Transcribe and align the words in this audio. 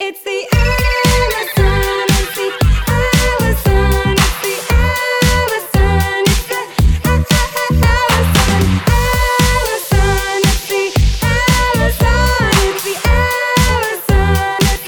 It's 0.00 0.22
the 0.22 0.46
Alison, 0.54 2.06
it's 2.08 2.36
the 2.36 2.52
Alison, 2.86 4.14
it's 4.14 4.38
the 4.44 4.54
Alison, 4.70 6.22
it's 6.22 6.46
the 6.46 6.62
Alison, 7.02 8.78
Alison, 8.86 10.38
it's 10.46 10.68
the 10.68 10.84
Alison, 11.26 12.46
it's 12.62 12.82
the 12.84 12.94
Alison, 13.10 14.62
it's 14.70 14.86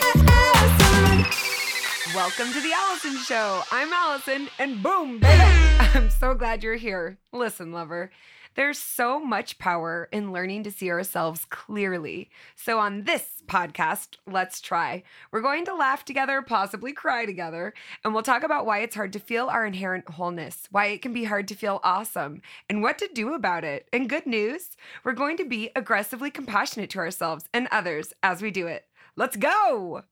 the 0.00 0.24
Alison. 0.32 2.14
Welcome 2.14 2.48
to 2.54 2.60
the 2.62 2.72
Alison 2.72 3.18
Show. 3.18 3.62
I'm 3.70 3.92
Alison, 3.92 4.48
and 4.58 4.82
boom, 4.82 5.18
baby. 5.18 5.42
I'm 5.94 6.08
so 6.08 6.32
glad 6.32 6.62
you're 6.62 6.76
here. 6.76 7.18
Listen, 7.30 7.72
lover, 7.72 8.10
there's 8.54 8.78
so 8.78 9.20
much 9.20 9.58
power 9.58 10.08
in 10.12 10.32
learning 10.32 10.64
to 10.64 10.70
see 10.70 10.90
ourselves 10.90 11.44
clearly. 11.48 12.30
So, 12.56 12.78
on 12.78 13.04
this 13.04 13.42
podcast, 13.46 14.16
let's 14.26 14.60
try. 14.60 15.02
We're 15.30 15.40
going 15.40 15.64
to 15.66 15.74
laugh 15.74 16.04
together, 16.04 16.42
possibly 16.42 16.92
cry 16.92 17.26
together, 17.26 17.74
and 18.04 18.12
we'll 18.12 18.22
talk 18.22 18.42
about 18.42 18.66
why 18.66 18.80
it's 18.80 18.94
hard 18.94 19.12
to 19.14 19.18
feel 19.18 19.48
our 19.48 19.66
inherent 19.66 20.08
wholeness, 20.10 20.68
why 20.70 20.86
it 20.86 21.02
can 21.02 21.12
be 21.12 21.24
hard 21.24 21.48
to 21.48 21.54
feel 21.54 21.80
awesome, 21.82 22.42
and 22.68 22.82
what 22.82 22.98
to 22.98 23.08
do 23.12 23.34
about 23.34 23.64
it. 23.64 23.88
And 23.92 24.08
good 24.08 24.26
news, 24.26 24.76
we're 25.04 25.12
going 25.12 25.36
to 25.38 25.44
be 25.44 25.70
aggressively 25.76 26.30
compassionate 26.30 26.90
to 26.90 26.98
ourselves 26.98 27.48
and 27.52 27.68
others 27.70 28.12
as 28.22 28.42
we 28.42 28.50
do 28.50 28.66
it. 28.66 28.86
Let's 29.16 29.36
go! 29.36 30.02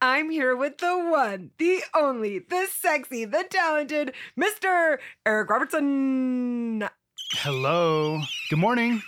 I'm 0.00 0.30
here 0.30 0.54
with 0.54 0.78
the 0.78 0.96
one, 0.96 1.50
the 1.58 1.82
only, 1.94 2.38
the 2.38 2.66
sexy, 2.70 3.24
the 3.24 3.44
talented 3.48 4.12
Mr. 4.38 4.98
Eric 5.24 5.50
Robertson. 5.50 6.88
Hello. 7.38 8.20
Good 8.48 8.58
morning. 8.58 9.02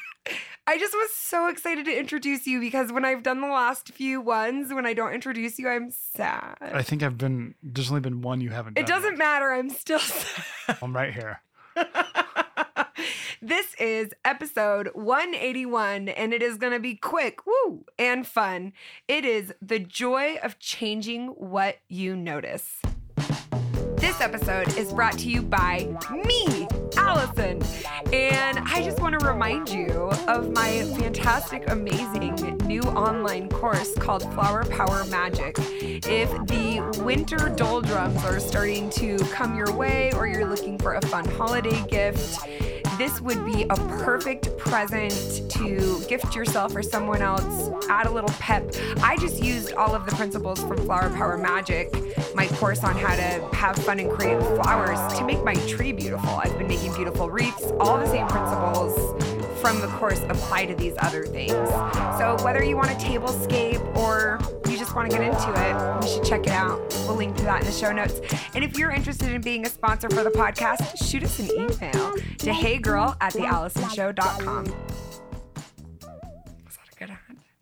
I 0.67 0.79
just 0.79 0.93
was 0.95 1.11
so 1.15 1.49
excited 1.49 1.85
to 1.85 1.97
introduce 1.97 2.47
you 2.47 2.59
because 2.61 2.93
when 2.93 3.05
I've 3.05 3.23
done 3.23 3.41
the 3.41 3.47
last 3.47 3.93
few 3.93 4.21
ones, 4.21 4.73
when 4.75 4.85
I 4.85 4.95
don't 4.95 5.13
introduce 5.15 5.59
you, 5.59 5.69
I'm 5.69 5.91
sad. 5.91 6.57
I 6.61 6.83
think 6.83 7.03
I've 7.03 7.17
been. 7.17 7.55
There's 7.63 7.89
only 7.91 8.01
been 8.01 8.23
one 8.23 8.41
you 8.41 8.51
haven't. 8.51 8.77
it 8.79 8.87
doesn't 8.87 9.13
yet. 9.13 9.19
matter. 9.19 9.53
I'm 9.53 9.71
still 9.71 9.99
sad. 10.01 10.77
I'm 10.83 10.95
right 10.95 11.15
here. 11.15 11.41
this 13.41 13.75
is 13.79 14.11
episode 14.25 14.91
181, 14.95 16.09
and 16.09 16.35
it 16.35 16.43
is 16.43 16.57
going 16.59 16.73
to 16.73 16.81
be 16.81 16.97
quick, 16.97 17.47
woo, 17.47 17.85
and 17.99 18.27
fun. 18.27 18.73
It 19.07 19.25
is 19.25 19.55
the 19.63 19.79
joy 19.79 20.37
of 20.43 20.59
changing 20.59 21.29
what 21.29 21.79
you 21.89 22.17
notice. 22.17 22.81
This 23.99 24.21
episode 24.21 24.77
is 24.77 24.93
brought 24.93 25.17
to 25.19 25.29
you 25.31 25.43
by 25.43 25.89
me, 26.13 26.69
Alison. 26.97 27.63
And 28.13 28.59
I 28.59 28.83
just 28.83 29.01
want 29.01 29.19
to 29.19 29.27
remind 29.27 29.69
you 29.69 30.11
of 30.29 30.51
my 30.51 30.83
fantastic, 30.99 31.71
amazing 31.71 32.35
new 32.67 32.83
online 32.83 33.49
course 33.49 33.95
called 33.95 34.23
Flower 34.35 34.65
Power 34.65 35.05
Magic. 35.07 35.57
If 35.59 36.31
the 36.47 37.03
winter 37.05 37.49
doldrums 37.57 38.25
are 38.25 38.41
starting 38.41 38.91
to 38.91 39.19
come 39.33 39.57
your 39.57 39.73
way 39.73 40.13
or 40.15 40.27
you're 40.27 40.47
looking 40.47 40.79
for 40.79 40.95
a 40.95 41.03
fun 41.07 41.25
holiday 41.25 41.83
gift, 41.89 42.39
this 42.99 43.21
would 43.21 43.45
be 43.45 43.65
a 43.65 43.77
perfect 43.77 44.57
present 44.57 45.13
to 45.51 46.01
gift 46.09 46.35
yourself 46.35 46.75
or 46.75 46.83
someone 46.83 47.21
else. 47.21 47.71
Add 47.89 48.07
a 48.07 48.11
little 48.11 48.31
pep. 48.31 48.75
I 49.03 49.17
just 49.19 49.43
used 49.43 49.75
all 49.75 49.95
of 49.95 50.07
the 50.07 50.13
principles 50.13 50.61
from 50.61 50.79
Flower 50.79 51.11
Power 51.11 51.37
Magic, 51.37 51.95
my 52.35 52.49
course 52.49 52.83
on 52.83 52.97
how 52.97 53.15
to 53.15 53.57
have 53.57 53.77
fun 53.77 54.01
and 54.01 54.11
create 54.11 54.41
flowers, 54.41 54.99
to 55.19 55.25
make 55.25 55.45
my 55.45 55.55
tree 55.67 55.93
beautiful. 55.93 56.31
I've 56.31 56.57
been 56.59 56.69
making 56.69 56.95
beautiful 56.95 57.31
wreaths. 57.31 57.71
All 57.79 57.99
the 57.99 58.07
same 58.07 58.27
principles 58.29 58.95
from 59.61 59.81
the 59.81 59.89
course 59.89 60.21
apply 60.29 60.67
to 60.67 60.75
these 60.75 60.95
other 60.99 61.27
things. 61.27 61.53
So 62.19 62.37
whether 62.43 62.63
you 62.63 62.77
want 62.77 62.91
a 62.91 62.95
tablescape 62.95 63.97
or 63.97 64.39
you 64.66 64.66
just 64.66 64.66
want 64.97 65.11
to 65.11 65.17
get 65.17 65.27
into 65.27 65.53
it, 65.55 66.05
you 66.05 66.09
should 66.15 66.25
check 66.25 66.47
it 66.47 66.53
out. 66.53 66.81
We'll 67.07 67.17
link 67.17 67.37
to 67.37 67.43
that 67.45 67.61
in 67.61 67.67
the 67.67 67.73
show 67.73 67.93
notes. 67.93 68.21
And 68.55 68.65
if 68.65 68.77
you're 68.79 68.91
interested 68.91 69.31
in 69.33 69.41
being 69.43 69.65
a 69.67 69.69
sponsor 69.69 70.09
for 70.11 70.25
the 70.25 70.31
podcast, 70.31 71.05
shoot 71.09 71.23
us 71.23 71.39
an 71.39 71.51
email 71.53 72.13
to 72.39 72.51
heygirl 72.51 73.17
at 73.21 73.35
theallisonshow.com. 73.35 74.65
Was 74.65 74.75
that 76.77 76.89
a 76.93 76.97
good 76.99 77.11
ad? 77.11 77.19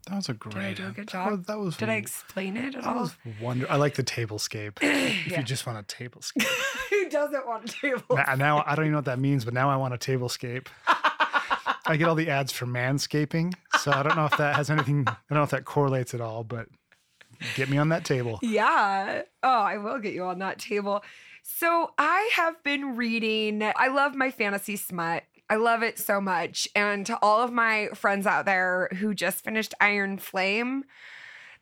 That 0.08 0.16
was 0.16 0.28
a 0.28 0.34
great. 0.34 0.54
Did 0.54 0.64
I 0.64 0.74
do 0.74 0.86
a 0.86 0.90
good 0.92 1.06
that 1.08 1.12
job? 1.12 1.30
was- 1.32 1.42
That 1.46 1.58
was. 1.58 1.76
Did 1.76 1.88
I 1.88 1.94
explain 1.94 2.56
it 2.56 2.74
at 2.76 2.84
That 2.84 2.94
all? 2.94 3.00
was 3.02 3.16
wonder. 3.40 3.66
I 3.70 3.76
like 3.76 3.94
the 3.94 4.04
tablescape. 4.04 4.78
If 4.82 5.26
Yeah. 5.26 5.38
you 5.38 5.44
just 5.44 5.66
want 5.66 5.78
a 5.78 5.82
tablescape. 5.94 6.46
Who 6.90 7.08
doesn't 7.10 7.46
want 7.46 7.68
a 7.68 7.72
table? 7.72 8.02
now, 8.16 8.34
now 8.36 8.64
I 8.66 8.74
don't 8.74 8.84
even 8.84 8.92
know 8.92 8.98
what 8.98 9.04
that 9.06 9.18
means, 9.18 9.44
but 9.44 9.54
now 9.54 9.70
I 9.70 9.76
want 9.76 9.94
a 9.94 9.98
tablescape. 9.98 10.66
I 11.86 11.96
get 11.98 12.08
all 12.08 12.14
the 12.14 12.30
ads 12.30 12.50
for 12.52 12.64
manscaping, 12.66 13.52
so 13.80 13.92
I 13.92 14.02
don't 14.02 14.16
know 14.16 14.24
if 14.24 14.36
that 14.38 14.56
has 14.56 14.70
anything. 14.70 15.04
I 15.06 15.16
don't 15.28 15.36
know 15.38 15.42
if 15.42 15.50
that 15.50 15.64
correlates 15.66 16.14
at 16.14 16.20
all, 16.22 16.42
but 16.44 16.66
get 17.54 17.68
me 17.68 17.78
on 17.78 17.88
that 17.90 18.04
table. 18.04 18.38
Yeah. 18.42 19.22
Oh, 19.42 19.48
I 19.48 19.78
will 19.78 19.98
get 19.98 20.14
you 20.14 20.24
on 20.24 20.38
that 20.40 20.58
table. 20.58 21.04
So 21.42 21.92
I 21.98 22.30
have 22.34 22.62
been 22.62 22.96
reading, 22.96 23.62
I 23.62 23.88
love 23.88 24.14
my 24.14 24.30
fantasy 24.30 24.76
smut. 24.76 25.24
I 25.50 25.56
love 25.56 25.82
it 25.82 25.98
so 25.98 26.20
much. 26.20 26.66
And 26.74 27.04
to 27.04 27.18
all 27.20 27.42
of 27.42 27.52
my 27.52 27.88
friends 27.94 28.26
out 28.26 28.46
there 28.46 28.88
who 28.94 29.14
just 29.14 29.44
finished 29.44 29.74
Iron 29.78 30.16
Flame, 30.16 30.84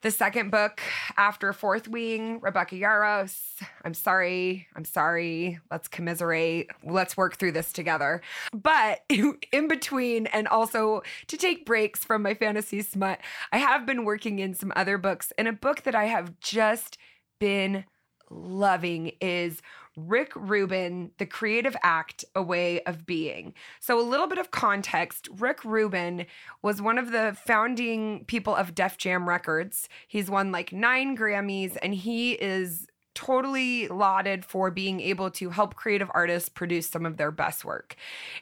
the 0.03 0.11
second 0.11 0.51
book 0.51 0.81
after 1.17 1.53
Fourth 1.53 1.87
Wing, 1.87 2.41
Rebecca 2.41 2.75
Yarros, 2.75 3.39
I'm 3.85 3.95
sorry. 3.95 4.67
I'm 4.75 4.85
sorry. 4.85 5.61
Let's 5.71 5.89
commiserate. 5.89 6.69
Let's 6.85 7.17
work 7.17 7.37
through 7.37 7.53
this 7.53 7.73
together. 7.73 8.21
But 8.53 9.05
in 9.53 9.69
between, 9.69 10.27
and 10.27 10.49
also 10.49 11.03
to 11.29 11.37
take 11.37 11.65
breaks 11.65 12.05
from 12.05 12.23
my 12.23 12.35
fantasy 12.35 12.83
smut, 12.83 13.21
I 13.53 13.59
have 13.59 13.87
been 13.87 14.05
working 14.05 14.41
in 14.41 14.55
some 14.55 14.73
other 14.75 14.99
books. 14.99 15.33
And 15.39 15.47
a 15.47 15.53
book 15.53 15.83
that 15.83 15.95
I 15.95 16.07
have 16.07 16.39
just 16.41 16.99
been 17.39 17.85
loving 18.29 19.13
is 19.21 19.63
Rick 19.97 20.33
Rubin, 20.35 21.11
The 21.19 21.27
Creative 21.27 21.77
Act, 21.83 22.25
A 22.35 22.43
Way 22.43 22.83
of 22.83 23.05
Being. 23.05 23.55
So, 23.81 24.01
a 24.01 24.03
little 24.03 24.27
bit 24.27 24.39
of 24.39 24.51
context 24.51 25.29
Rick 25.39 25.65
Rubin 25.65 26.27
was 26.63 26.81
one 26.81 26.99
of 26.99 27.13
the 27.13 27.37
founding 27.45 28.25
people 28.27 28.55
of 28.55 28.75
Def 28.75 28.97
Jam 28.97 29.29
Records. 29.29 29.89
He's 30.09 30.31
won 30.31 30.53
like 30.53 30.73
nine 30.73 31.17
Grammys, 31.17 31.77
and 31.83 31.95
he 31.95 32.33
is 32.33 32.87
totally 33.15 33.89
lauded 33.89 34.45
for 34.45 34.71
being 34.71 35.01
able 35.01 35.31
to 35.31 35.51
help 35.51 35.75
creative 35.75 36.11
artists 36.15 36.49
produce 36.49 36.89
some 36.89 37.05
of 37.05 37.19
their 37.19 37.31
best 37.31 37.65
work. 37.65 37.95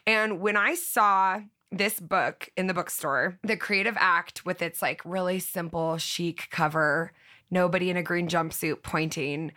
And 0.07 0.41
when 0.41 0.57
I 0.57 0.75
saw 0.75 1.41
this 1.73 2.01
book 2.01 2.51
in 2.57 2.67
the 2.67 2.75
bookstore, 2.75 3.39
The 3.43 3.57
Creative 3.57 3.97
Act, 3.99 4.45
with 4.45 4.63
its 4.63 4.83
like 4.83 5.01
really 5.05 5.39
simple, 5.39 5.99
chic 5.99 6.49
cover, 6.51 7.13
nobody 7.51 7.91
in 7.91 7.97
a 7.97 8.03
green 8.03 8.29
jumpsuit 8.29 8.83
pointing, 8.83 9.53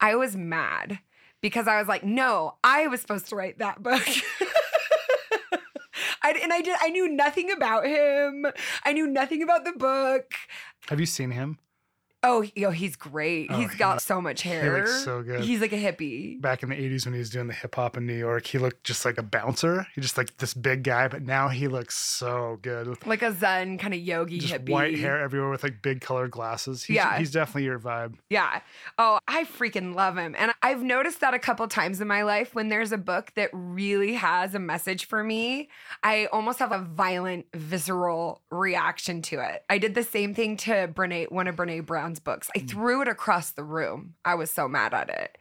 I 0.00 0.14
was 0.14 0.36
mad 0.36 0.98
because 1.46 1.68
I 1.68 1.78
was 1.78 1.86
like, 1.86 2.02
no, 2.02 2.56
I 2.64 2.88
was 2.88 3.00
supposed 3.00 3.28
to 3.28 3.36
write 3.36 3.60
that 3.60 3.80
book. 3.80 4.02
I, 6.22 6.32
and 6.42 6.52
I 6.52 6.60
did. 6.60 6.76
I 6.80 6.88
knew 6.88 7.08
nothing 7.08 7.52
about 7.52 7.86
him. 7.86 8.46
I 8.84 8.92
knew 8.92 9.06
nothing 9.06 9.44
about 9.44 9.64
the 9.64 9.70
book. 9.70 10.34
Have 10.88 10.98
you 10.98 11.06
seen 11.06 11.30
him? 11.30 11.60
Oh, 12.28 12.44
yo, 12.56 12.70
he's 12.72 12.96
great. 12.96 13.48
Oh, 13.50 13.56
he's 13.58 13.70
he 13.70 13.78
got 13.78 14.02
so 14.02 14.20
much 14.20 14.42
hair. 14.42 14.64
he 14.64 14.70
looks 14.80 15.04
so 15.04 15.22
good. 15.22 15.44
He's 15.44 15.60
like 15.60 15.72
a 15.72 15.76
hippie. 15.76 16.40
Back 16.40 16.62
in 16.64 16.70
the 16.70 16.74
80s 16.74 17.04
when 17.04 17.14
he 17.14 17.20
was 17.20 17.30
doing 17.30 17.46
the 17.46 17.52
hip 17.52 17.74
hop 17.76 17.96
in 17.96 18.04
New 18.04 18.16
York, 18.16 18.46
he 18.46 18.58
looked 18.58 18.82
just 18.84 19.04
like 19.04 19.16
a 19.16 19.22
bouncer. 19.22 19.86
He 19.94 20.00
just 20.00 20.16
like 20.16 20.36
this 20.38 20.52
big 20.52 20.82
guy, 20.82 21.06
but 21.06 21.22
now 21.22 21.48
he 21.48 21.68
looks 21.68 21.96
so 21.96 22.58
good. 22.62 23.06
Like 23.06 23.22
a 23.22 23.32
Zen 23.32 23.78
kind 23.78 23.94
of 23.94 24.00
yogi 24.00 24.38
Just 24.40 24.52
hippie. 24.52 24.70
white 24.70 24.98
hair 24.98 25.20
everywhere 25.20 25.50
with 25.50 25.62
like 25.62 25.82
big 25.82 26.00
colored 26.00 26.32
glasses. 26.32 26.82
He's, 26.82 26.96
Yeah. 26.96 27.16
he's 27.16 27.30
definitely 27.30 27.64
your 27.64 27.78
vibe. 27.78 28.14
Yeah. 28.28 28.60
Oh, 28.98 29.18
I 29.28 29.44
freaking 29.44 29.94
love 29.94 30.16
him. 30.16 30.34
And 30.36 30.50
I've 30.62 30.82
noticed 30.82 31.20
that 31.20 31.32
a 31.32 31.38
couple 31.38 31.68
times 31.68 32.00
in 32.00 32.08
my 32.08 32.22
life 32.22 32.54
when 32.56 32.68
there's 32.70 32.90
a 32.90 32.98
book 32.98 33.32
that 33.36 33.50
really 33.52 34.14
has 34.14 34.54
a 34.54 34.58
message 34.58 35.06
for 35.06 35.22
me, 35.22 35.68
I 36.02 36.26
almost 36.32 36.58
have 36.58 36.72
a 36.72 36.80
violent, 36.80 37.46
visceral 37.54 38.42
reaction 38.50 39.22
to 39.22 39.40
it. 39.40 39.62
I 39.70 39.78
did 39.78 39.94
the 39.94 40.02
same 40.02 40.34
thing 40.34 40.56
to 40.58 40.88
Brene, 40.88 41.30
one 41.30 41.46
of 41.46 41.54
Brene 41.56 41.86
Brown's 41.86 42.15
books. 42.18 42.48
I 42.54 42.60
mm. 42.60 42.68
threw 42.68 43.02
it 43.02 43.08
across 43.08 43.50
the 43.50 43.64
room. 43.64 44.14
I 44.24 44.34
was 44.34 44.50
so 44.50 44.68
mad 44.68 44.94
at 44.94 45.08
it. 45.08 45.38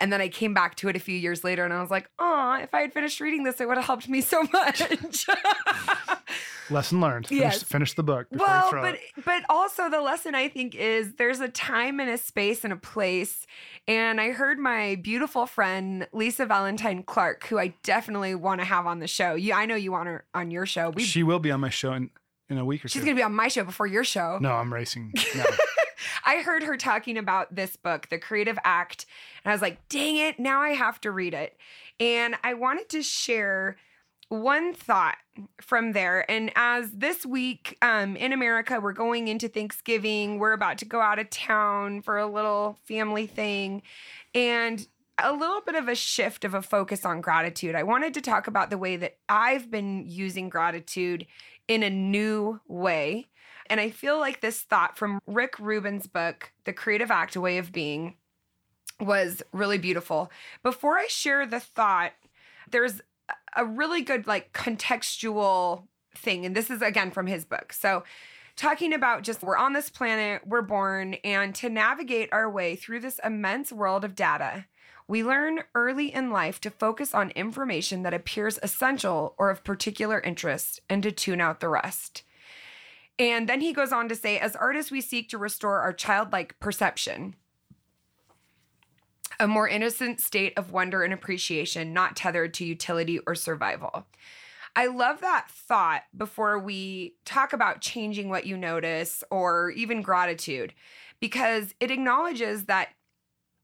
And 0.00 0.12
then 0.12 0.20
I 0.20 0.28
came 0.28 0.52
back 0.52 0.74
to 0.76 0.88
it 0.88 0.96
a 0.96 0.98
few 0.98 1.16
years 1.16 1.44
later 1.44 1.64
and 1.64 1.72
I 1.72 1.80
was 1.80 1.90
like, 1.90 2.10
oh, 2.18 2.58
if 2.60 2.74
I 2.74 2.80
had 2.80 2.92
finished 2.92 3.20
reading 3.20 3.44
this, 3.44 3.60
it 3.60 3.68
would 3.68 3.76
have 3.76 3.86
helped 3.86 4.08
me 4.08 4.20
so 4.20 4.42
much. 4.52 4.82
Lesson 6.70 7.00
learned. 7.00 7.28
Finish, 7.28 7.42
Yes. 7.42 7.62
finish 7.62 7.94
the 7.94 8.02
book. 8.02 8.28
Before 8.30 8.46
you 8.46 8.52
well 8.52 8.70
but 8.72 8.94
it. 8.94 9.00
but 9.24 9.44
also 9.48 9.88
the 9.88 10.00
lesson 10.00 10.34
i 10.34 10.48
think 10.48 10.74
is 10.74 11.14
there's 11.14 11.40
a 11.40 11.48
time 11.48 12.00
and 12.00 12.10
a 12.10 12.18
space 12.18 12.64
and 12.64 12.72
a 12.72 12.76
place 12.76 13.46
and 13.86 14.20
i 14.20 14.30
heard 14.30 14.58
my 14.58 14.96
beautiful 14.96 15.46
friend 15.46 16.08
lisa 16.12 16.44
valentine 16.44 17.02
clark 17.02 17.46
who 17.46 17.58
i 17.58 17.72
definitely 17.82 18.34
want 18.34 18.60
to 18.60 18.64
have 18.64 18.86
on 18.86 18.98
the 18.98 19.06
show 19.06 19.34
you 19.34 19.52
i 19.52 19.64
know 19.64 19.74
you 19.76 19.92
want 19.92 20.08
her 20.08 20.24
on 20.34 20.50
your 20.50 20.66
show 20.66 20.90
we, 20.90 21.02
she 21.04 21.22
will 21.22 21.38
be 21.38 21.50
on 21.50 21.60
my 21.60 21.70
show 21.70 21.92
in, 21.92 22.10
in 22.48 22.58
a 22.58 22.64
week 22.64 22.84
or 22.84 22.88
so. 22.88 22.92
she's 22.92 23.02
two. 23.02 23.06
gonna 23.06 23.16
be 23.16 23.22
on 23.22 23.34
my 23.34 23.48
show 23.48 23.64
before 23.64 23.86
your 23.86 24.04
show 24.04 24.38
no, 24.40 24.52
I'm 24.52 24.72
racing. 24.72 25.12
No. 25.36 25.44
I 26.24 26.42
heard 26.42 26.62
her 26.62 26.76
talking 26.76 27.18
about 27.18 27.54
this 27.54 27.76
book, 27.76 28.08
The 28.08 28.18
Creative 28.18 28.58
Act, 28.64 29.06
and 29.44 29.50
I 29.50 29.54
was 29.54 29.62
like, 29.62 29.88
dang 29.88 30.16
it, 30.16 30.38
now 30.38 30.60
I 30.60 30.70
have 30.70 31.00
to 31.02 31.10
read 31.10 31.34
it. 31.34 31.56
And 31.98 32.36
I 32.44 32.54
wanted 32.54 32.88
to 32.90 33.02
share 33.02 33.76
one 34.28 34.74
thought 34.74 35.16
from 35.60 35.92
there. 35.92 36.28
And 36.30 36.50
as 36.56 36.90
this 36.90 37.24
week 37.24 37.78
um, 37.80 38.16
in 38.16 38.32
America, 38.32 38.80
we're 38.80 38.92
going 38.92 39.28
into 39.28 39.48
Thanksgiving, 39.48 40.38
we're 40.38 40.52
about 40.52 40.78
to 40.78 40.84
go 40.84 41.00
out 41.00 41.18
of 41.18 41.30
town 41.30 42.02
for 42.02 42.18
a 42.18 42.26
little 42.26 42.78
family 42.86 43.26
thing. 43.26 43.82
And 44.34 44.86
a 45.18 45.32
little 45.32 45.62
bit 45.62 45.74
of 45.74 45.88
a 45.88 45.94
shift 45.94 46.44
of 46.44 46.54
a 46.54 46.60
focus 46.60 47.04
on 47.04 47.20
gratitude. 47.20 47.74
I 47.74 47.84
wanted 47.84 48.12
to 48.14 48.20
talk 48.20 48.46
about 48.46 48.68
the 48.68 48.78
way 48.78 48.96
that 48.96 49.16
I've 49.28 49.70
been 49.70 50.04
using 50.06 50.48
gratitude 50.48 51.26
in 51.68 51.82
a 51.82 51.90
new 51.90 52.60
way. 52.68 53.26
And 53.68 53.80
I 53.80 53.90
feel 53.90 54.18
like 54.18 54.40
this 54.40 54.62
thought 54.62 54.96
from 54.96 55.20
Rick 55.26 55.58
Rubin's 55.58 56.06
book, 56.06 56.52
The 56.64 56.72
Creative 56.72 57.10
Act 57.10 57.36
A 57.36 57.40
Way 57.40 57.58
of 57.58 57.72
Being, 57.72 58.14
was 59.00 59.42
really 59.52 59.78
beautiful. 59.78 60.30
Before 60.62 60.98
I 60.98 61.06
share 61.08 61.46
the 61.46 61.60
thought, 61.60 62.12
there's 62.70 63.00
a 63.56 63.64
really 63.64 64.02
good, 64.02 64.26
like, 64.26 64.52
contextual 64.52 65.86
thing. 66.14 66.46
And 66.46 66.54
this 66.54 66.70
is 66.70 66.82
again 66.82 67.10
from 67.10 67.26
his 67.26 67.44
book. 67.44 67.72
So, 67.72 68.04
talking 68.56 68.94
about 68.94 69.22
just 69.22 69.42
we're 69.42 69.56
on 69.56 69.74
this 69.74 69.90
planet, 69.90 70.42
we're 70.46 70.62
born, 70.62 71.14
and 71.24 71.54
to 71.56 71.68
navigate 71.68 72.30
our 72.32 72.50
way 72.50 72.74
through 72.74 73.00
this 73.00 73.20
immense 73.22 73.70
world 73.70 74.04
of 74.04 74.14
data, 74.14 74.64
we 75.08 75.22
learn 75.22 75.60
early 75.74 76.12
in 76.12 76.30
life 76.30 76.60
to 76.62 76.70
focus 76.70 77.14
on 77.14 77.30
information 77.30 78.02
that 78.02 78.14
appears 78.14 78.58
essential 78.62 79.34
or 79.38 79.50
of 79.50 79.62
particular 79.62 80.20
interest 80.20 80.80
and 80.88 81.02
to 81.02 81.12
tune 81.12 81.40
out 81.40 81.60
the 81.60 81.68
rest. 81.68 82.22
And 83.18 83.48
then 83.48 83.60
he 83.60 83.72
goes 83.72 83.92
on 83.92 84.08
to 84.08 84.14
say, 84.14 84.38
as 84.38 84.54
artists, 84.56 84.90
we 84.90 85.00
seek 85.00 85.28
to 85.30 85.38
restore 85.38 85.80
our 85.80 85.92
childlike 85.92 86.58
perception, 86.60 87.34
a 89.40 89.46
more 89.46 89.68
innocent 89.68 90.20
state 90.20 90.52
of 90.56 90.72
wonder 90.72 91.02
and 91.02 91.14
appreciation, 91.14 91.92
not 91.92 92.16
tethered 92.16 92.52
to 92.54 92.64
utility 92.64 93.18
or 93.26 93.34
survival. 93.34 94.06
I 94.74 94.88
love 94.88 95.22
that 95.22 95.48
thought 95.50 96.02
before 96.14 96.58
we 96.58 97.14
talk 97.24 97.54
about 97.54 97.80
changing 97.80 98.28
what 98.28 98.46
you 98.46 98.58
notice 98.58 99.24
or 99.30 99.70
even 99.70 100.02
gratitude, 100.02 100.74
because 101.18 101.74
it 101.80 101.90
acknowledges 101.90 102.66
that 102.66 102.90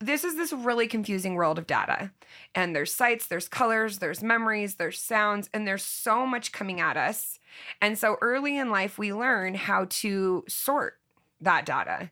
this 0.01 0.25
is 0.25 0.37
this 0.37 0.53
really 0.53 0.89
confusing 0.89 1.35
world 1.35 1.59
of 1.59 1.67
data. 1.67 2.11
And 2.55 2.75
there's 2.75 2.93
sights, 2.93 3.27
there's 3.27 3.49
colors, 3.49 3.99
there's 3.99 4.23
memories, 4.23 4.77
there's 4.77 4.99
sounds, 4.99 5.51
and 5.53 5.67
there's 5.67 5.85
so 5.85 6.27
much 6.27 6.51
coming 6.51 6.81
at 6.81 6.97
us. 6.97 7.39
And 7.81 7.99
so 7.99 8.17
early 8.21 8.59
in 8.59 8.71
life, 8.71 8.99
we 8.99 9.13
learn 9.13 9.55
how 9.55 9.87
to 9.89 10.45
sort 10.49 10.99
that 11.41 11.67
data. 11.67 12.11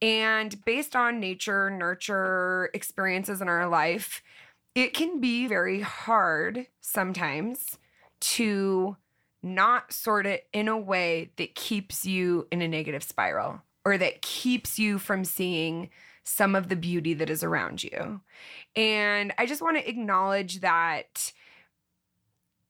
And 0.00 0.64
based 0.64 0.94
on 0.94 1.20
nature, 1.20 1.70
nurture, 1.70 2.70
experiences 2.74 3.40
in 3.40 3.48
our 3.48 3.68
life, 3.68 4.22
it 4.74 4.94
can 4.94 5.20
be 5.20 5.48
very 5.48 5.80
hard 5.80 6.66
sometimes 6.80 7.78
to 8.20 8.96
not 9.42 9.92
sort 9.92 10.26
it 10.26 10.46
in 10.52 10.68
a 10.68 10.78
way 10.78 11.30
that 11.36 11.54
keeps 11.54 12.04
you 12.04 12.46
in 12.50 12.62
a 12.62 12.68
negative 12.68 13.02
spiral 13.02 13.62
or 13.84 13.98
that 13.98 14.22
keeps 14.22 14.78
you 14.78 14.98
from 14.98 15.24
seeing 15.24 15.90
some 16.24 16.54
of 16.54 16.68
the 16.68 16.76
beauty 16.76 17.14
that 17.14 17.30
is 17.30 17.42
around 17.42 17.82
you. 17.82 18.20
And 18.76 19.32
I 19.38 19.46
just 19.46 19.62
want 19.62 19.78
to 19.78 19.88
acknowledge 19.88 20.60
that 20.60 21.32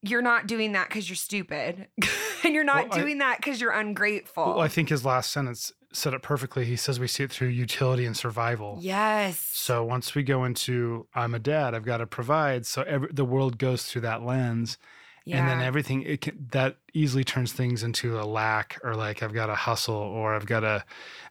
you're 0.03 0.23
not 0.23 0.47
doing 0.47 0.73
that 0.73 0.89
because 0.89 1.09
you're 1.09 1.17
stupid 1.17 1.89
and 2.45 2.55
you're 2.55 2.65
not 2.65 2.89
Well, 2.91 2.99
I- 2.99 3.03
doing 3.03 3.19
that 3.19 3.39
because 3.39 3.61
you're 3.61 3.73
ungrateful. 3.73 4.45
Well, 4.47 4.61
I 4.61 4.69
think 4.69 4.89
his 4.91 5.05
last 5.05 5.31
sentence 5.31 5.73
said 5.93 6.13
it 6.15 6.23
perfectly. 6.23 6.65
He 6.67 6.77
says 6.77 7.01
we 7.01 7.09
see 7.09 7.25
it 7.25 7.33
through 7.33 7.49
utility 7.49 8.05
and 8.05 8.17
survival. 8.17 8.79
yes. 8.81 9.39
So 9.53 9.83
once 9.85 10.15
we 10.15 10.23
go 10.23 10.45
into 10.45 11.07
I'm 11.15 11.35
a 11.35 11.39
dad, 11.39 11.75
I've 11.75 11.85
got 11.85 11.97
to 11.99 12.07
provide. 12.07 12.67
So 12.67 12.83
every, 12.83 13.09
the 13.13 13.25
world 13.25 13.59
goes 13.59 13.85
through 13.85 14.03
that 14.03 14.23
lens, 14.23 14.77
yeah. 15.25 15.39
and 15.39 15.49
then 15.49 15.61
everything 15.63 16.03
it 16.03 16.21
can, 16.21 16.47
that 16.53 16.77
easily 16.95 17.25
turns 17.25 17.53
things 17.53 17.83
into 17.83 18.21
a 18.21 18.25
lack 18.25 18.79
or 18.85 18.95
like 18.95 19.23
I've 19.23 19.33
got 19.33 19.47
to 19.47 19.55
hustle 19.55 19.95
or 19.97 20.35
I've 20.35 20.47
got 20.47 20.61
to. 20.61 20.85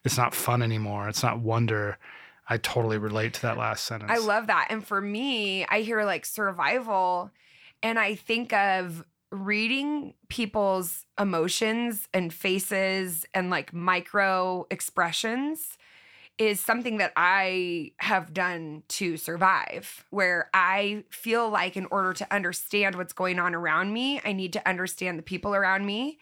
It's 0.03 0.17
not 0.17 0.33
fun 0.35 0.61
anymore. 0.63 1.07
It's 1.07 1.23
not 1.23 1.39
wonder. 1.39 1.97
I 2.49 2.57
totally 2.57 2.97
relate 2.97 3.33
to 3.35 3.41
that 3.43 3.57
last 3.57 3.83
sentence. 3.85 4.11
I 4.11 4.17
love 4.17 4.47
that. 4.47 4.67
And 4.71 4.85
for 4.85 4.99
me, 5.01 5.65
I 5.69 5.81
hear 5.81 6.03
like 6.03 6.25
survival 6.25 7.29
and 7.83 8.00
I 8.00 8.15
think 8.15 8.53
of 8.53 9.06
reading 9.31 10.13
people's 10.29 11.06
emotions 11.19 12.07
and 12.13 12.33
faces 12.33 13.25
and 13.33 13.50
like 13.50 13.74
micro 13.74 14.65
expressions 14.71 15.77
is 16.38 16.59
something 16.59 16.97
that 16.97 17.12
I 17.15 17.94
have 17.97 18.33
done 18.33 18.83
to 18.89 19.18
survive, 19.18 20.06
where 20.12 20.50
I 20.53 21.03
feel 21.09 21.50
like 21.50 21.75
in 21.75 21.88
order 21.89 22.13
to 22.13 22.33
understand 22.33 22.95
what's 22.95 23.13
going 23.13 23.39
on 23.39 23.56
around 23.56 23.91
me, 23.91 24.21
I 24.23 24.33
need 24.33 24.53
to 24.53 24.69
understand 24.69 25.18
the 25.18 25.23
people 25.23 25.56
around 25.56 25.85
me. 25.85 26.19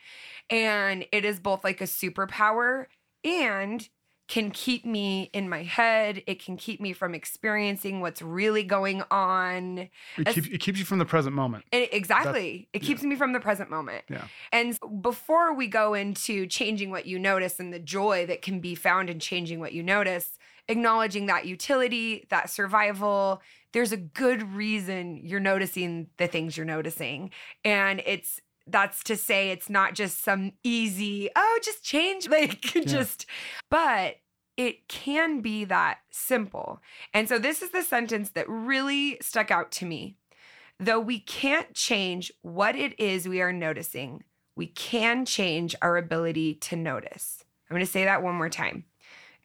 And 0.49 1.05
it 1.11 1.25
is 1.25 1.39
both 1.39 1.63
like 1.65 1.81
a 1.81 1.85
superpower 1.85 2.85
and 3.25 3.87
can 4.27 4.49
keep 4.49 4.85
me 4.85 5.29
in 5.33 5.47
my 5.47 5.63
head. 5.63 6.23
It 6.25 6.43
can 6.43 6.57
keep 6.57 6.81
me 6.81 6.93
from 6.93 7.13
experiencing 7.13 8.01
what's 8.01 8.21
really 8.21 8.63
going 8.63 9.03
on. 9.11 9.89
It, 10.17 10.27
keep, 10.27 10.51
it 10.51 10.57
keeps 10.59 10.79
you 10.79 10.85
from 10.85 10.97
the 10.97 11.05
present 11.05 11.35
moment. 11.35 11.65
And 11.71 11.87
exactly. 11.91 12.67
it 12.73 12.79
keeps 12.79 13.03
me 13.03 13.15
from 13.15 13.33
the 13.33 13.39
present 13.39 13.69
moment. 13.69 14.03
Yeah. 14.09 14.25
And 14.51 14.77
before 15.01 15.53
we 15.53 15.67
go 15.67 15.93
into 15.93 16.47
changing 16.47 16.89
what 16.89 17.05
you 17.05 17.19
notice 17.19 17.59
and 17.59 17.71
the 17.71 17.79
joy 17.79 18.25
that 18.25 18.41
can 18.41 18.59
be 18.59 18.73
found 18.73 19.09
in 19.09 19.19
changing 19.19 19.59
what 19.59 19.73
you 19.73 19.83
notice, 19.83 20.39
acknowledging 20.67 21.27
that 21.27 21.45
utility, 21.45 22.25
that 22.29 22.49
survival, 22.49 23.41
there's 23.73 23.91
a 23.91 23.97
good 23.97 24.41
reason 24.55 25.19
you're 25.23 25.39
noticing 25.39 26.07
the 26.17 26.27
things 26.27 26.57
you're 26.57 26.65
noticing. 26.65 27.29
And 27.63 28.01
it's 28.05 28.39
that's 28.67 29.03
to 29.03 29.15
say 29.15 29.49
it's 29.49 29.69
not 29.69 29.93
just 29.93 30.23
some 30.23 30.53
easy, 30.63 31.29
oh, 31.35 31.59
just 31.63 31.83
change, 31.83 32.27
like 32.29 32.61
just, 32.61 33.25
but 33.69 34.15
it 34.57 34.87
can 34.87 35.41
be 35.41 35.65
that 35.65 35.99
simple. 36.11 36.81
And 37.13 37.27
so 37.27 37.37
this 37.37 37.61
is 37.61 37.71
the 37.71 37.83
sentence 37.83 38.31
that 38.31 38.49
really 38.49 39.17
stuck 39.21 39.51
out 39.51 39.71
to 39.73 39.85
me. 39.85 40.15
Though 40.79 40.99
we 40.99 41.19
can't 41.19 41.73
change 41.73 42.31
what 42.41 42.75
it 42.75 42.99
is 42.99 43.27
we 43.27 43.41
are 43.41 43.53
noticing, 43.53 44.23
we 44.55 44.67
can 44.67 45.25
change 45.25 45.75
our 45.81 45.97
ability 45.97 46.55
to 46.55 46.75
notice. 46.75 47.43
I'm 47.69 47.75
going 47.75 47.85
to 47.85 47.91
say 47.91 48.05
that 48.05 48.23
one 48.23 48.35
more 48.35 48.49
time. 48.49 48.85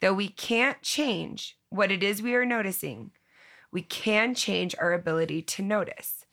Though 0.00 0.14
we 0.14 0.28
can't 0.28 0.80
change 0.82 1.56
what 1.68 1.90
it 1.90 2.02
is 2.02 2.22
we 2.22 2.34
are 2.34 2.46
noticing, 2.46 3.10
we 3.70 3.82
can 3.82 4.34
change 4.34 4.74
our 4.78 4.92
ability 4.92 5.42
to 5.42 5.62
notice. 5.62 6.26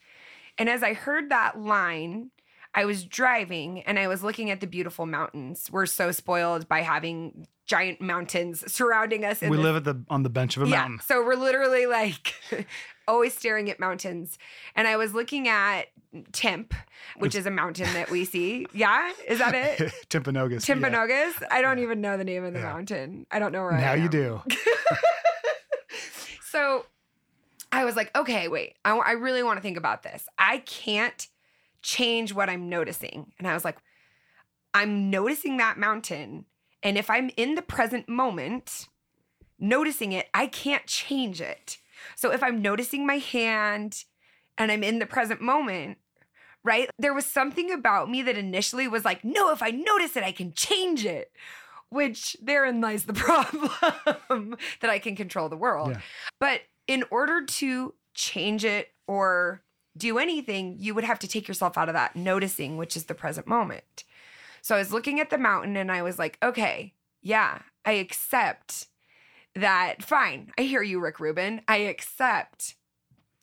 And 0.57 0.69
as 0.69 0.81
I 0.81 0.93
heard 0.93 1.29
that 1.29 1.59
line, 1.59 2.31
I 2.77 2.85
was 2.85 3.03
driving 3.03 3.81
and 3.81 3.97
I 3.97 4.07
was 4.07 4.23
looking 4.23 4.51
at 4.51 4.61
the 4.61 4.67
beautiful 4.67 5.05
mountains. 5.05 5.69
We're 5.71 5.87
so 5.87 6.11
spoiled 6.11 6.67
by 6.69 6.81
having 6.81 7.47
giant 7.65 7.99
mountains 7.99 8.63
surrounding 8.71 9.25
us. 9.25 9.41
in 9.41 9.49
We 9.49 9.57
this 9.57 9.63
live 9.63 9.75
at 9.77 9.83
the 9.83 10.03
on 10.09 10.21
the 10.23 10.29
bench 10.29 10.55
of 10.57 10.63
a 10.63 10.67
mountain. 10.67 10.99
so 11.05 11.25
we're 11.25 11.35
literally 11.35 11.85
like 11.87 12.35
always 13.07 13.33
staring 13.35 13.69
at 13.69 13.79
mountains. 13.79 14.37
And 14.75 14.87
I 14.87 14.95
was 14.95 15.13
looking 15.13 15.47
at 15.47 15.87
Timp, 16.31 16.73
which 17.17 17.33
is 17.35 17.45
a 17.45 17.51
mountain 17.51 17.91
that 17.93 18.09
we 18.11 18.23
see. 18.25 18.67
Yeah, 18.73 19.11
is 19.27 19.39
that 19.39 19.55
it? 19.55 19.91
Timpanogos. 20.09 20.67
yeah. 20.67 20.75
Timpanogos? 20.75 21.33
I 21.51 21.61
don't 21.63 21.79
even 21.79 21.99
know 21.99 22.15
the 22.15 22.23
name 22.23 22.45
of 22.45 22.53
the 22.53 22.59
Yeah. 22.59 22.73
mountain. 22.73 23.25
I 23.31 23.39
don't 23.39 23.51
know 23.51 23.63
where 23.63 23.73
I 23.73 23.81
Now 23.81 23.93
you 23.93 24.07
do. 24.09 24.41
So 26.49 26.85
I 27.71 27.83
was 27.85 27.95
like, 27.95 28.15
okay, 28.17 28.47
wait, 28.47 28.75
I, 28.85 28.91
I 28.97 29.11
really 29.11 29.43
want 29.43 29.57
to 29.57 29.61
think 29.61 29.77
about 29.77 30.01
this. 30.03 30.25
I 30.39 30.59
can't 30.59 31.27
change 31.81 32.33
what 32.33 32.49
I'm 32.49 32.69
noticing. 32.69 33.31
And 33.37 33.47
I 33.47 33.53
was 33.53 33.65
like, 33.65 33.77
I'm 34.73 35.09
noticing 35.09 35.57
that 35.57 35.77
mountain. 35.77 36.45
And 36.83 36.97
if 36.97 37.09
I'm 37.09 37.31
in 37.37 37.55
the 37.55 37.61
present 37.61 38.07
moment, 38.07 38.87
noticing 39.59 40.11
it, 40.11 40.27
I 40.33 40.47
can't 40.47 40.85
change 40.85 41.41
it. 41.41 41.77
So 42.15 42.31
if 42.31 42.43
I'm 42.43 42.61
noticing 42.61 43.05
my 43.05 43.17
hand 43.17 44.03
and 44.57 44.71
I'm 44.71 44.83
in 44.83 44.99
the 44.99 45.05
present 45.05 45.41
moment, 45.41 45.97
right? 46.63 46.89
There 46.99 47.13
was 47.13 47.25
something 47.25 47.71
about 47.71 48.09
me 48.09 48.21
that 48.23 48.37
initially 48.37 48.87
was 48.87 49.05
like, 49.05 49.23
no, 49.23 49.51
if 49.51 49.63
I 49.63 49.71
notice 49.71 50.15
it, 50.15 50.23
I 50.23 50.31
can 50.31 50.53
change 50.53 51.05
it. 51.05 51.31
Which 51.89 52.35
therein 52.41 52.81
lies 52.81 53.05
the 53.05 53.13
problem 54.27 54.57
that 54.81 54.89
I 54.89 54.99
can 54.99 55.15
control 55.15 55.47
the 55.47 55.55
world. 55.55 55.91
Yeah. 55.91 56.01
But 56.39 56.61
in 56.85 57.05
order 57.09 57.45
to 57.45 57.93
change 58.13 58.65
it 58.65 58.89
or 59.07 59.63
do 59.97 60.17
anything, 60.17 60.75
you 60.79 60.93
would 60.93 61.03
have 61.03 61.19
to 61.19 61.27
take 61.27 61.47
yourself 61.47 61.77
out 61.77 61.89
of 61.89 61.93
that 61.93 62.15
noticing, 62.15 62.77
which 62.77 62.95
is 62.95 63.05
the 63.05 63.13
present 63.13 63.47
moment. 63.47 64.03
So 64.61 64.75
I 64.75 64.79
was 64.79 64.91
looking 64.91 65.19
at 65.19 65.29
the 65.29 65.37
mountain 65.37 65.77
and 65.77 65.91
I 65.91 66.01
was 66.01 66.19
like, 66.19 66.37
okay, 66.43 66.93
yeah, 67.21 67.59
I 67.85 67.93
accept 67.93 68.87
that. 69.55 70.03
Fine. 70.03 70.51
I 70.57 70.63
hear 70.63 70.83
you, 70.83 70.99
Rick 70.99 71.19
Rubin. 71.19 71.61
I 71.67 71.77
accept 71.77 72.75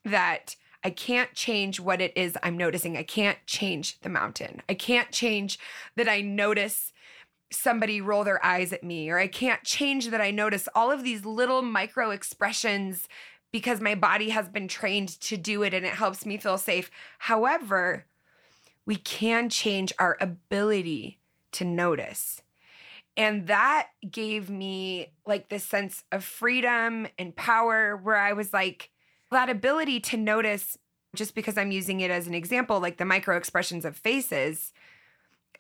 that 0.05 0.57
I 0.83 0.91
can't 0.91 1.33
change 1.33 1.81
what 1.81 2.03
it 2.03 2.13
is 2.15 2.37
I'm 2.43 2.59
noticing. 2.59 2.97
I 2.97 3.05
can't 3.05 3.39
change 3.47 4.01
the 4.01 4.11
mountain. 4.11 4.61
I 4.69 4.75
can't 4.75 5.11
change 5.11 5.59
that 5.97 6.09
I 6.09 6.21
notice 6.21 6.93
somebody 7.51 8.01
roll 8.01 8.25
their 8.25 8.45
eyes 8.45 8.73
at 8.73 8.85
me, 8.85 9.09
or 9.09 9.19
I 9.19 9.29
can't 9.29 9.63
change 9.65 10.11
that 10.11 10.21
I 10.21 10.31
notice 10.31 10.69
all 10.75 10.91
of 10.91 11.05
these 11.05 11.25
little 11.25 11.63
micro 11.63 12.11
expressions 12.11 13.09
because 13.55 13.81
my 13.81 13.95
body 13.95 14.31
has 14.31 14.49
been 14.49 14.67
trained 14.67 15.09
to 15.21 15.37
do 15.37 15.63
it 15.63 15.73
and 15.73 15.87
it 15.87 15.93
helps 15.93 16.27
me 16.27 16.37
feel 16.37 16.59
safe. 16.59 16.91
However, 17.21 18.05
we 18.85 18.97
can 18.97 19.49
change 19.49 19.93
our 19.97 20.17
ability 20.21 21.21
to 21.53 21.65
notice. 21.65 22.43
And 23.17 23.47
that 23.47 23.91
gave 24.11 24.51
me 24.51 25.13
like 25.25 25.51
this 25.51 25.63
sense 25.63 26.03
of 26.11 26.25
freedom 26.25 27.07
and 27.17 27.37
power 27.37 27.97
where 27.97 28.17
I 28.17 28.33
was 28.33 28.53
like, 28.53 28.91
that 29.31 29.49
ability 29.49 30.01
to 30.01 30.17
notice, 30.17 30.77
just 31.15 31.37
because 31.37 31.57
I'm 31.57 31.71
using 31.71 32.01
it 32.01 32.11
as 32.11 32.27
an 32.27 32.35
example, 32.35 32.81
like 32.81 32.97
the 32.97 33.05
micro 33.05 33.37
expressions 33.37 33.85
of 33.85 33.97
faces, 33.97 34.73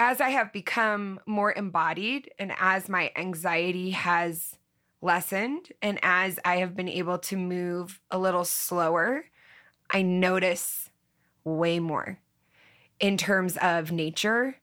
as 0.00 0.20
I 0.20 0.30
have 0.30 0.52
become 0.52 1.20
more 1.26 1.52
embodied 1.52 2.28
and 2.40 2.52
as 2.58 2.88
my 2.88 3.12
anxiety 3.14 3.90
has 3.90 4.58
lessened 5.04 5.70
and 5.82 5.98
as 6.02 6.40
I 6.44 6.56
have 6.56 6.74
been 6.74 6.88
able 6.88 7.18
to 7.18 7.36
move 7.36 8.00
a 8.10 8.18
little 8.18 8.44
slower, 8.44 9.26
I 9.90 10.02
notice 10.02 10.90
way 11.44 11.78
more 11.78 12.18
in 12.98 13.16
terms 13.18 13.56
of 13.58 13.92
nature, 13.92 14.56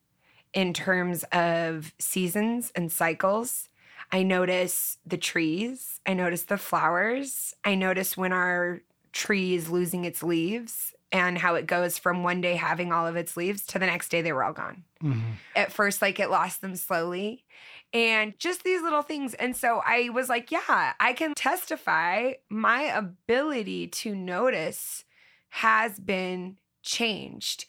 in 0.54 0.74
terms 0.74 1.24
of 1.32 1.94
seasons 2.00 2.72
and 2.76 2.92
cycles. 2.92 3.70
I 4.12 4.24
notice 4.24 4.98
the 5.06 5.18
trees, 5.18 6.02
I 6.06 6.14
notice 6.16 6.44
the 6.44 6.58
flowers, 6.58 7.56
I 7.64 7.76
notice 7.76 8.18
when 8.18 8.34
our 8.34 8.82
tree 9.14 9.54
is 9.56 9.70
losing 9.70 10.06
its 10.06 10.24
leaves 10.24 10.94
and 11.12 11.38
how 11.38 11.56
it 11.56 11.68
goes 11.68 11.98
from 11.98 12.24
one 12.24 12.42
day 12.42 12.56
having 12.56 12.92
all 12.92 13.06
of 13.06 13.16
its 13.18 13.36
leaves 13.38 13.66
to 13.68 13.80
the 13.80 13.86
next 13.86 14.10
day 14.10 14.22
they 14.22 14.32
were 14.32 14.44
all 14.44 14.54
gone 14.54 14.86
Mhm. 15.04 15.34
at 15.56 15.74
first 15.74 16.02
like 16.02 16.20
it 16.20 16.30
lost 16.30 16.62
them 16.62 16.76
slowly 16.78 17.46
and 17.94 18.34
just 18.40 18.64
these 18.64 18.82
little 18.82 19.02
things 19.02 19.34
and 19.34 19.56
so 19.56 19.82
i 19.86 20.10
was 20.10 20.30
like 20.30 20.52
yeah 20.52 20.94
i 21.00 21.14
can 21.14 21.34
testify. 21.42 22.34
My 22.50 22.84
ability 22.84 23.88
to 23.88 24.14
notice 24.14 25.06
has 25.50 26.00
been 26.00 26.60
changed. 26.84 27.66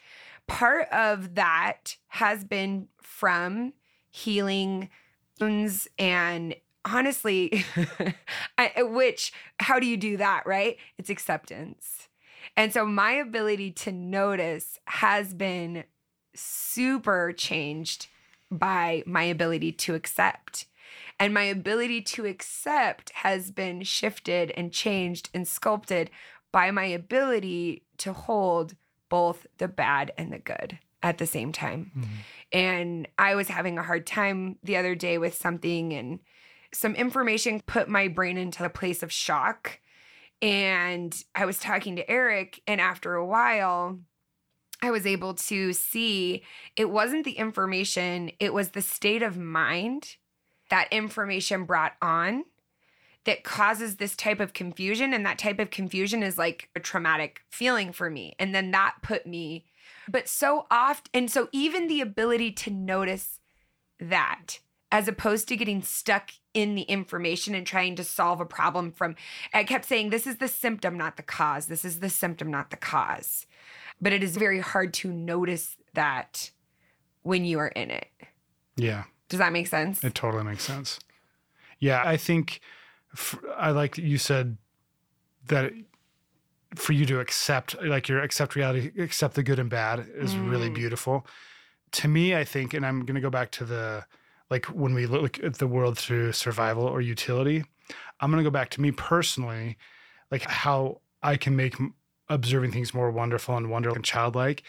Part 0.46 0.88
of 0.90 1.36
that 1.36 1.96
has 2.08 2.44
been 2.44 2.88
from 3.00 3.72
healing 4.10 4.90
wounds 5.40 5.88
and 5.98 6.54
honestly 6.84 7.64
which 8.76 9.32
how 9.58 9.80
do 9.80 9.86
you 9.86 9.96
do 9.96 10.18
that 10.18 10.46
right? 10.46 10.76
It's 10.98 11.08
acceptance. 11.08 12.08
And 12.54 12.74
so 12.74 12.84
my 12.84 13.12
ability 13.12 13.70
to 13.72 13.92
notice 13.92 14.78
has 14.84 15.32
been 15.32 15.84
super 16.34 17.32
changed 17.32 18.08
by 18.58 19.02
my 19.06 19.24
ability 19.24 19.72
to 19.72 19.94
accept. 19.94 20.66
And 21.18 21.32
my 21.32 21.42
ability 21.44 22.02
to 22.02 22.26
accept 22.26 23.10
has 23.10 23.50
been 23.50 23.82
shifted 23.82 24.50
and 24.52 24.72
changed 24.72 25.30
and 25.32 25.48
sculpted 25.48 26.10
by 26.52 26.70
my 26.70 26.84
ability 26.84 27.84
to 27.98 28.12
hold 28.12 28.74
both 29.08 29.46
the 29.58 29.68
bad 29.68 30.12
and 30.18 30.32
the 30.32 30.38
good 30.38 30.78
at 31.02 31.18
the 31.18 31.26
same 31.26 31.50
time. 31.52 31.90
Mhm. 31.96 32.06
And 32.52 33.08
I 33.18 33.34
was 33.34 33.48
having 33.48 33.78
a 33.78 33.82
hard 33.82 34.06
time 34.06 34.58
the 34.62 34.76
other 34.76 34.94
day 34.94 35.18
with 35.18 35.34
something, 35.34 35.92
and 35.92 36.20
some 36.72 36.94
information 36.94 37.60
put 37.60 37.88
my 37.88 38.08
brain 38.08 38.36
into 38.36 38.64
a 38.64 38.70
place 38.70 39.02
of 39.02 39.12
shock. 39.12 39.80
And 40.40 41.22
I 41.34 41.44
was 41.44 41.58
talking 41.58 41.96
to 41.96 42.10
Eric, 42.10 42.60
and 42.66 42.80
after 42.80 43.14
a 43.14 43.26
while, 43.26 44.00
I 44.82 44.90
was 44.90 45.06
able 45.06 45.34
to 45.34 45.72
see 45.72 46.42
it 46.76 46.90
wasn't 46.90 47.24
the 47.24 47.38
information, 47.38 48.32
it 48.40 48.52
was 48.52 48.70
the 48.70 48.82
state 48.82 49.22
of 49.22 49.38
mind 49.38 50.16
that 50.70 50.92
information 50.92 51.64
brought 51.64 51.92
on 52.02 52.44
that 53.24 53.44
causes 53.44 53.96
this 53.96 54.16
type 54.16 54.40
of 54.40 54.52
confusion. 54.52 55.12
And 55.12 55.24
that 55.24 55.38
type 55.38 55.60
of 55.60 55.70
confusion 55.70 56.22
is 56.22 56.38
like 56.38 56.68
a 56.74 56.80
traumatic 56.80 57.42
feeling 57.50 57.92
for 57.92 58.10
me. 58.10 58.34
And 58.38 58.54
then 58.54 58.70
that 58.72 58.96
put 59.02 59.26
me, 59.26 59.64
but 60.08 60.28
so 60.28 60.66
oft, 60.70 61.08
and 61.14 61.30
so 61.30 61.48
even 61.52 61.86
the 61.86 62.00
ability 62.00 62.52
to 62.52 62.70
notice 62.70 63.38
that 64.00 64.58
as 64.90 65.08
opposed 65.08 65.48
to 65.48 65.56
getting 65.56 65.82
stuck 65.82 66.30
in 66.52 66.74
the 66.74 66.82
information 66.82 67.54
and 67.54 67.66
trying 67.66 67.96
to 67.96 68.04
solve 68.04 68.40
a 68.40 68.44
problem 68.44 68.92
from 68.92 69.16
I 69.54 69.64
kept 69.64 69.86
saying 69.86 70.10
this 70.10 70.26
is 70.26 70.36
the 70.36 70.48
symptom 70.48 70.98
not 70.98 71.16
the 71.16 71.22
cause 71.22 71.66
this 71.66 71.84
is 71.84 72.00
the 72.00 72.10
symptom 72.10 72.50
not 72.50 72.70
the 72.70 72.76
cause 72.76 73.46
but 74.02 74.12
it 74.12 74.22
is 74.22 74.36
very 74.36 74.60
hard 74.60 74.92
to 74.92 75.10
notice 75.12 75.76
that 75.94 76.50
when 77.22 77.44
you 77.46 77.58
are 77.58 77.68
in 77.68 77.90
it 77.90 78.08
Yeah. 78.76 79.04
does 79.28 79.38
that 79.38 79.52
make 79.52 79.68
sense 79.68 80.04
It 80.04 80.14
totally 80.14 80.44
makes 80.44 80.64
sense. 80.64 80.98
Yeah, 81.78 82.02
I 82.04 82.16
think 82.16 82.60
I 83.56 83.70
like 83.70 83.96
you 83.98 84.18
said 84.18 84.56
that 85.46 85.72
for 86.74 86.92
you 86.92 87.04
to 87.06 87.20
accept, 87.20 87.80
like 87.82 88.08
your 88.08 88.22
accept 88.22 88.54
reality, 88.56 88.90
accept 89.02 89.34
the 89.34 89.42
good 89.42 89.58
and 89.58 89.68
bad 89.68 90.06
is 90.14 90.36
really 90.38 90.70
Mm. 90.70 90.74
beautiful. 90.74 91.26
To 91.92 92.08
me, 92.08 92.34
I 92.34 92.44
think, 92.44 92.72
and 92.72 92.86
I'm 92.86 93.04
going 93.04 93.14
to 93.16 93.20
go 93.20 93.30
back 93.30 93.50
to 93.52 93.64
the 93.64 94.06
like 94.50 94.66
when 94.66 94.94
we 94.94 95.06
look 95.06 95.42
at 95.42 95.54
the 95.58 95.66
world 95.66 95.98
through 95.98 96.32
survival 96.32 96.84
or 96.84 97.00
utility, 97.00 97.64
I'm 98.20 98.30
going 98.30 98.42
to 98.42 98.48
go 98.48 98.52
back 98.52 98.70
to 98.70 98.80
me 98.80 98.90
personally, 98.92 99.76
like 100.30 100.42
how 100.42 101.00
I 101.22 101.36
can 101.36 101.56
make 101.56 101.74
observing 102.32 102.72
things 102.72 102.94
more 102.94 103.10
wonderful 103.10 103.56
and 103.56 103.70
wonderful 103.70 103.96
and 103.96 104.04
childlike 104.04 104.62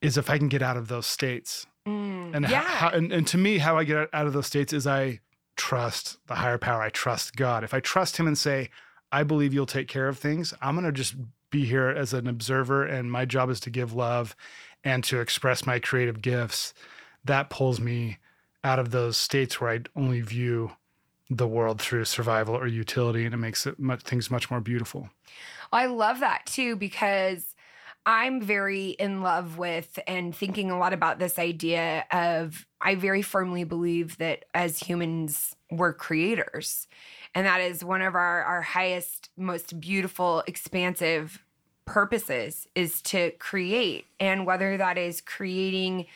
is 0.00 0.16
if 0.16 0.28
I 0.28 0.38
can 0.38 0.48
get 0.48 0.62
out 0.62 0.76
of 0.76 0.88
those 0.88 1.06
states. 1.06 1.66
Mm, 1.86 2.34
and 2.34 2.48
yeah. 2.48 2.62
how, 2.62 2.88
and, 2.90 3.12
and 3.12 3.26
to 3.26 3.38
me 3.38 3.58
how 3.58 3.76
i 3.76 3.84
get 3.84 4.08
out 4.14 4.26
of 4.26 4.32
those 4.32 4.46
states 4.46 4.72
is 4.72 4.86
i 4.86 5.20
trust 5.56 6.16
the 6.26 6.34
higher 6.34 6.56
power. 6.56 6.80
I 6.80 6.88
trust 6.88 7.36
god. 7.36 7.62
If 7.62 7.74
i 7.74 7.80
trust 7.80 8.16
him 8.16 8.26
and 8.26 8.38
say 8.38 8.70
i 9.12 9.22
believe 9.22 9.52
you'll 9.52 9.66
take 9.66 9.86
care 9.86 10.08
of 10.08 10.18
things 10.18 10.54
i'm 10.62 10.74
going 10.76 10.86
to 10.86 10.92
just 10.92 11.14
be 11.50 11.66
here 11.66 11.88
as 11.88 12.14
an 12.14 12.26
observer 12.26 12.84
and 12.84 13.12
my 13.12 13.24
job 13.24 13.50
is 13.50 13.60
to 13.60 13.70
give 13.70 13.92
love 13.92 14.34
and 14.82 15.04
to 15.04 15.20
express 15.20 15.64
my 15.64 15.78
creative 15.78 16.20
gifts. 16.20 16.74
That 17.24 17.48
pulls 17.48 17.78
me 17.80 18.18
out 18.64 18.78
of 18.78 18.90
those 18.90 19.16
states 19.16 19.60
where 19.60 19.70
i 19.70 19.80
only 19.94 20.20
view 20.22 20.72
the 21.30 21.46
world 21.46 21.80
through 21.80 22.04
survival 22.04 22.54
or 22.54 22.66
utility 22.66 23.24
and 23.24 23.34
it 23.34 23.38
makes 23.38 23.66
it 23.66 23.78
much, 23.78 24.02
things 24.02 24.30
much 24.30 24.50
more 24.50 24.60
beautiful. 24.60 25.08
I 25.72 25.86
love 25.86 26.20
that 26.20 26.46
too 26.46 26.76
because 26.76 27.54
I'm 28.06 28.42
very 28.42 28.90
in 28.90 29.22
love 29.22 29.56
with 29.56 29.98
and 30.06 30.36
thinking 30.36 30.70
a 30.70 30.78
lot 30.78 30.92
about 30.92 31.18
this 31.18 31.38
idea 31.38 32.04
of 32.12 32.66
I 32.80 32.96
very 32.96 33.22
firmly 33.22 33.64
believe 33.64 34.18
that 34.18 34.44
as 34.54 34.78
humans 34.78 35.56
we're 35.70 35.94
creators 35.94 36.86
and 37.34 37.46
that 37.46 37.60
is 37.60 37.82
one 37.82 38.02
of 38.02 38.14
our 38.14 38.42
our 38.44 38.62
highest 38.62 39.30
most 39.36 39.80
beautiful 39.80 40.42
expansive 40.46 41.42
purposes 41.84 42.66
is 42.74 43.02
to 43.02 43.30
create. 43.32 44.06
And 44.20 44.46
whether 44.46 44.76
that 44.76 44.98
is 44.98 45.20
creating 45.20 46.06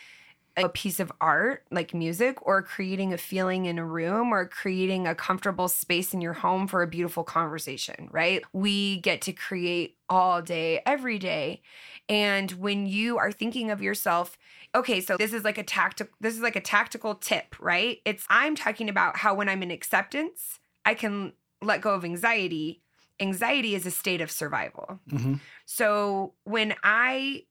a 0.65 0.69
piece 0.69 0.99
of 0.99 1.11
art 1.21 1.65
like 1.71 1.93
music 1.93 2.45
or 2.45 2.61
creating 2.61 3.13
a 3.13 3.17
feeling 3.17 3.65
in 3.65 3.79
a 3.79 3.85
room 3.85 4.33
or 4.33 4.45
creating 4.45 5.07
a 5.07 5.15
comfortable 5.15 5.67
space 5.67 6.13
in 6.13 6.21
your 6.21 6.33
home 6.33 6.67
for 6.67 6.81
a 6.81 6.87
beautiful 6.87 7.23
conversation, 7.23 8.09
right? 8.11 8.43
We 8.53 8.97
get 8.97 9.21
to 9.23 9.33
create 9.33 9.97
all 10.09 10.41
day, 10.41 10.81
every 10.85 11.19
day. 11.19 11.61
And 12.07 12.51
when 12.53 12.87
you 12.87 13.17
are 13.17 13.31
thinking 13.31 13.69
of 13.71 13.81
yourself, 13.81 14.37
okay, 14.73 15.01
so 15.01 15.17
this 15.17 15.33
is 15.33 15.43
like 15.43 15.57
a 15.57 15.63
tactical 15.63 16.13
this 16.19 16.35
is 16.35 16.41
like 16.41 16.55
a 16.55 16.61
tactical 16.61 17.15
tip, 17.15 17.55
right? 17.59 17.99
It's 18.05 18.25
I'm 18.29 18.55
talking 18.55 18.89
about 18.89 19.17
how 19.17 19.33
when 19.35 19.49
I'm 19.49 19.63
in 19.63 19.71
acceptance, 19.71 20.59
I 20.85 20.93
can 20.93 21.33
let 21.61 21.81
go 21.81 21.93
of 21.93 22.05
anxiety. 22.05 22.81
Anxiety 23.19 23.75
is 23.75 23.85
a 23.85 23.91
state 23.91 24.21
of 24.21 24.31
survival. 24.31 24.99
mm-hmm. 25.11 25.35
So 25.65 26.33
when 26.45 26.73
I 26.83 27.43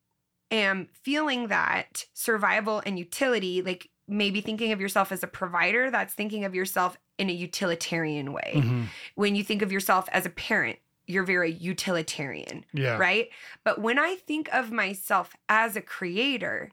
am 0.50 0.88
feeling 0.92 1.48
that 1.48 2.06
survival 2.14 2.82
and 2.84 2.98
utility, 2.98 3.62
like 3.62 3.90
maybe 4.06 4.40
thinking 4.40 4.72
of 4.72 4.80
yourself 4.80 5.12
as 5.12 5.22
a 5.22 5.26
provider, 5.26 5.90
that's 5.90 6.14
thinking 6.14 6.44
of 6.44 6.54
yourself 6.54 6.96
in 7.18 7.28
a 7.28 7.32
utilitarian 7.32 8.32
way. 8.32 8.54
Mm-hmm. 8.56 8.84
When 9.14 9.36
you 9.36 9.44
think 9.44 9.62
of 9.62 9.70
yourself 9.72 10.08
as 10.12 10.24
a 10.24 10.30
parent, 10.30 10.78
you're 11.06 11.24
very 11.24 11.52
utilitarian, 11.52 12.64
yeah 12.72 12.96
right? 12.96 13.28
But 13.64 13.80
when 13.80 13.98
I 13.98 14.16
think 14.16 14.48
of 14.52 14.70
myself 14.70 15.34
as 15.48 15.76
a 15.76 15.80
creator, 15.80 16.70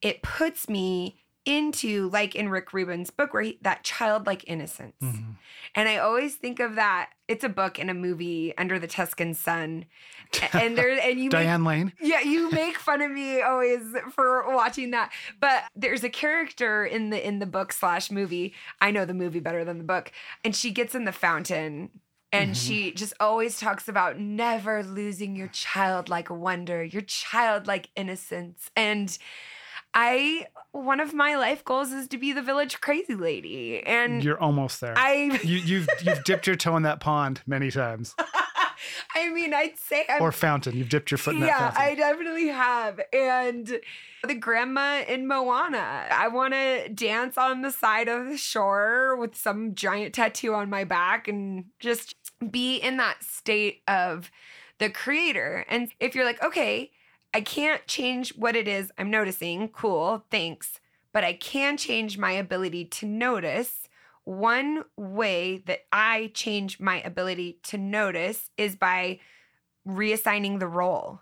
it 0.00 0.22
puts 0.22 0.68
me 0.68 1.16
into 1.46 2.08
like 2.10 2.34
in 2.34 2.48
Rick 2.48 2.72
Rubin's 2.72 3.10
book 3.10 3.34
where 3.34 3.42
he, 3.42 3.58
that 3.62 3.84
childlike 3.84 4.44
innocence. 4.46 4.96
Mhm. 5.02 5.36
And 5.74 5.88
I 5.88 5.98
always 5.98 6.36
think 6.36 6.60
of 6.60 6.76
that. 6.76 7.10
It's 7.26 7.42
a 7.44 7.48
book 7.48 7.78
and 7.78 7.90
a 7.90 7.94
movie, 7.94 8.56
Under 8.56 8.78
the 8.78 8.86
Tuscan 8.86 9.34
Sun, 9.34 9.86
and 10.52 10.76
there 10.78 10.90
and 11.02 11.18
you 11.18 11.24
make, 11.24 11.30
diane 11.30 11.64
lane 11.64 11.92
yeah, 12.00 12.20
you 12.20 12.50
make 12.52 12.78
fun 12.78 13.02
of 13.02 13.10
me 13.10 13.40
always 13.42 13.82
for 14.12 14.54
watching 14.54 14.90
that. 14.92 15.12
But 15.40 15.64
there's 15.74 16.04
a 16.04 16.10
character 16.10 16.84
in 16.84 17.10
the 17.10 17.26
in 17.26 17.38
the 17.40 17.46
book 17.46 17.72
slash 17.72 18.10
movie. 18.10 18.54
I 18.80 18.90
know 18.90 19.04
the 19.04 19.14
movie 19.14 19.40
better 19.40 19.64
than 19.64 19.78
the 19.78 19.84
book, 19.84 20.12
and 20.44 20.54
she 20.54 20.70
gets 20.70 20.94
in 20.94 21.04
the 21.04 21.12
fountain. 21.12 21.90
And 22.32 22.50
Mhm. 22.50 22.66
she 22.66 22.90
just 22.92 23.12
always 23.20 23.60
talks 23.60 23.86
about 23.86 24.18
never 24.18 24.82
losing 24.82 25.36
your 25.36 25.46
childlike 25.48 26.28
wonder, 26.30 26.82
your 26.82 27.02
childlike 27.02 27.90
innocence. 27.94 28.72
And 28.74 29.16
I, 29.94 30.46
one 30.72 31.00
of 31.00 31.14
my 31.14 31.36
life 31.36 31.64
goals 31.64 31.92
is 31.92 32.08
to 32.08 32.18
be 32.18 32.32
the 32.32 32.42
village 32.42 32.80
crazy 32.80 33.14
lady. 33.14 33.80
And 33.86 34.22
you're 34.22 34.40
almost 34.40 34.80
there 34.80 34.94
I, 34.96 35.38
you, 35.42 35.58
you've 35.64 35.88
you've 36.02 36.24
dipped 36.24 36.46
your 36.46 36.56
toe 36.56 36.76
in 36.76 36.82
that 36.82 37.00
pond 37.00 37.42
many 37.46 37.70
times. 37.70 38.14
I 39.14 39.30
mean, 39.30 39.54
I'd 39.54 39.78
say 39.78 40.04
I'm 40.08 40.20
or 40.20 40.32
fountain. 40.32 40.76
You've 40.76 40.88
dipped 40.88 41.10
your 41.10 41.18
foot 41.18 41.34
in 41.34 41.40
that 41.40 41.58
fountain. 41.58 41.80
yeah. 41.80 41.90
I 41.90 41.94
definitely 41.94 42.48
have. 42.48 43.00
And 43.12 43.80
the 44.26 44.34
grandma 44.34 45.02
in 45.06 45.26
Moana. 45.26 46.06
I 46.10 46.28
want 46.28 46.54
to 46.54 46.88
dance 46.88 47.38
on 47.38 47.62
the 47.62 47.70
side 47.70 48.08
of 48.08 48.26
the 48.26 48.36
shore 48.36 49.16
with 49.16 49.36
some 49.36 49.74
giant 49.74 50.14
tattoo 50.14 50.54
on 50.54 50.70
my 50.70 50.84
back 50.84 51.28
and 51.28 51.66
just 51.78 52.16
be 52.50 52.76
in 52.76 52.96
that 52.96 53.22
state 53.22 53.82
of 53.86 54.30
the 54.78 54.90
creator. 54.90 55.64
And 55.68 55.90
if 56.00 56.14
you're 56.14 56.24
like, 56.24 56.42
okay, 56.42 56.90
I 57.34 57.40
can't 57.40 57.84
change 57.88 58.36
what 58.36 58.54
it 58.54 58.68
is 58.68 58.92
I'm 58.96 59.10
noticing, 59.10 59.68
cool, 59.68 60.24
thanks. 60.30 60.80
But 61.12 61.24
I 61.24 61.32
can 61.32 61.76
change 61.76 62.16
my 62.16 62.32
ability 62.32 62.86
to 62.86 63.06
notice. 63.06 63.88
One 64.22 64.84
way 64.96 65.62
that 65.66 65.80
I 65.92 66.30
change 66.32 66.80
my 66.80 67.02
ability 67.02 67.58
to 67.64 67.76
notice 67.76 68.50
is 68.56 68.76
by 68.76 69.18
reassigning 69.86 70.60
the 70.60 70.68
role, 70.68 71.20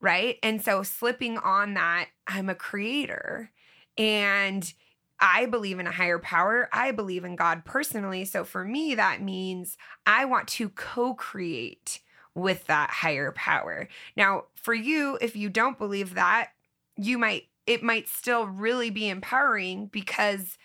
right? 0.00 0.38
And 0.42 0.62
so 0.62 0.82
slipping 0.82 1.38
on 1.38 1.74
that, 1.74 2.06
I'm 2.26 2.48
a 2.48 2.54
creator 2.54 3.50
and 3.98 4.72
I 5.20 5.46
believe 5.46 5.78
in 5.78 5.86
a 5.86 5.92
higher 5.92 6.18
power. 6.18 6.68
I 6.72 6.90
believe 6.92 7.24
in 7.24 7.36
God 7.36 7.64
personally. 7.64 8.24
So 8.24 8.44
for 8.44 8.64
me, 8.64 8.94
that 8.94 9.22
means 9.22 9.76
I 10.06 10.24
want 10.24 10.48
to 10.48 10.68
co 10.70 11.14
create 11.14 12.00
with 12.34 12.66
that 12.66 12.90
higher 12.90 13.32
power. 13.32 13.88
Now, 14.16 14.44
for 14.54 14.74
you, 14.74 15.18
if 15.20 15.36
you 15.36 15.48
don't 15.48 15.78
believe 15.78 16.14
that, 16.14 16.50
you 16.96 17.18
might, 17.18 17.44
it 17.66 17.82
might 17.82 18.08
still 18.08 18.46
really 18.46 18.90
be 18.90 19.08
empowering 19.08 19.86
because 19.86 20.58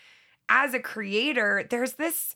as 0.50 0.74
a 0.74 0.80
creator, 0.80 1.66
there's 1.70 1.94
this 1.94 2.36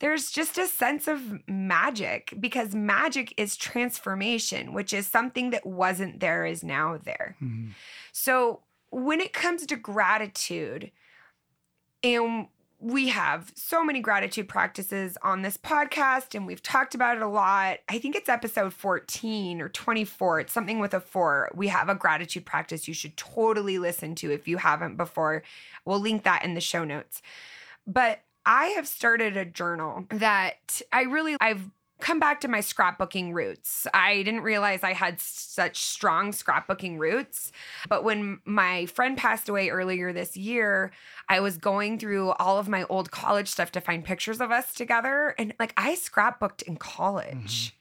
there's 0.00 0.32
just 0.32 0.58
a 0.58 0.66
sense 0.66 1.06
of 1.06 1.48
magic 1.48 2.34
because 2.40 2.74
magic 2.74 3.32
is 3.36 3.56
transformation, 3.56 4.72
which 4.74 4.92
is 4.92 5.06
something 5.06 5.50
that 5.50 5.64
wasn't 5.64 6.18
there 6.20 6.44
is 6.44 6.64
now 6.64 6.98
there. 6.98 7.36
Mhm. 7.40 7.70
So 8.12 8.64
when 8.90 9.20
it 9.20 9.32
comes 9.32 9.64
to 9.66 9.76
gratitude, 9.76 10.90
and 12.02 12.48
we 12.84 13.08
have 13.08 13.50
so 13.54 13.82
many 13.82 14.00
gratitude 14.00 14.46
practices 14.46 15.16
on 15.22 15.40
this 15.40 15.56
podcast, 15.56 16.34
and 16.34 16.46
we've 16.46 16.62
talked 16.62 16.94
about 16.94 17.16
it 17.16 17.22
a 17.22 17.28
lot. 17.28 17.78
I 17.88 17.98
think 17.98 18.14
it's 18.14 18.28
episode 18.28 18.74
14 18.74 19.62
or 19.62 19.70
24. 19.70 20.40
It's 20.40 20.52
something 20.52 20.80
with 20.80 20.92
a 20.92 21.00
four. 21.00 21.50
We 21.54 21.68
have 21.68 21.88
a 21.88 21.94
gratitude 21.94 22.44
practice 22.44 22.86
you 22.86 22.92
should 22.92 23.16
totally 23.16 23.78
listen 23.78 24.14
to 24.16 24.30
if 24.30 24.46
you 24.46 24.58
haven't 24.58 24.96
before. 24.96 25.42
We'll 25.86 25.98
link 25.98 26.24
that 26.24 26.44
in 26.44 26.52
the 26.52 26.60
show 26.60 26.84
notes. 26.84 27.22
But 27.86 28.20
I 28.44 28.66
have 28.66 28.86
started 28.86 29.38
a 29.38 29.46
journal 29.46 30.04
that 30.10 30.82
I 30.92 31.04
really, 31.04 31.38
I've 31.40 31.70
come 32.00 32.18
back 32.18 32.40
to 32.40 32.48
my 32.48 32.58
scrapbooking 32.58 33.32
roots. 33.32 33.86
I 33.94 34.22
didn't 34.22 34.42
realize 34.42 34.82
I 34.82 34.92
had 34.92 35.20
such 35.20 35.78
strong 35.78 36.32
scrapbooking 36.32 36.98
roots. 36.98 37.52
But 37.88 38.04
when 38.04 38.40
my 38.44 38.86
friend 38.86 39.16
passed 39.16 39.48
away 39.48 39.70
earlier 39.70 40.12
this 40.12 40.36
year, 40.36 40.90
I 41.28 41.40
was 41.40 41.56
going 41.56 41.98
through 41.98 42.30
all 42.32 42.58
of 42.58 42.68
my 42.68 42.84
old 42.84 43.10
college 43.10 43.48
stuff 43.48 43.72
to 43.72 43.80
find 43.80 44.04
pictures 44.04 44.40
of 44.40 44.50
us 44.50 44.74
together. 44.74 45.34
And 45.38 45.54
like 45.58 45.72
I 45.76 45.94
scrapbooked 45.94 46.62
in 46.62 46.76
college. 46.76 47.68
Mm-hmm. 47.68 47.76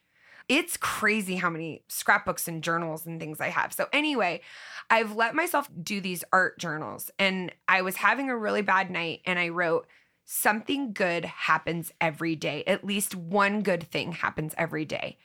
It's 0.49 0.75
crazy 0.75 1.37
how 1.37 1.49
many 1.49 1.83
scrapbooks 1.87 2.49
and 2.49 2.61
journals 2.61 3.05
and 3.05 3.17
things 3.17 3.39
I 3.39 3.47
have. 3.47 3.71
So, 3.71 3.87
anyway, 3.93 4.41
I've 4.89 5.15
let 5.15 5.35
myself 5.35 5.69
do 5.81 6.01
these 6.01 6.25
art 6.33 6.59
journals. 6.59 7.09
And 7.17 7.53
I 7.69 7.81
was 7.81 7.95
having 7.95 8.29
a 8.29 8.37
really 8.37 8.61
bad 8.61 8.91
night 8.91 9.21
and 9.25 9.39
I 9.39 9.49
wrote, 9.49 9.87
Something 10.25 10.93
good 10.93 11.25
happens 11.25 11.91
every 11.99 12.35
day. 12.35 12.63
At 12.65 12.83
least 12.85 13.15
one 13.15 13.61
good 13.61 13.83
thing 13.83 14.13
happens 14.13 14.53
every 14.57 14.85
day. 14.85 15.17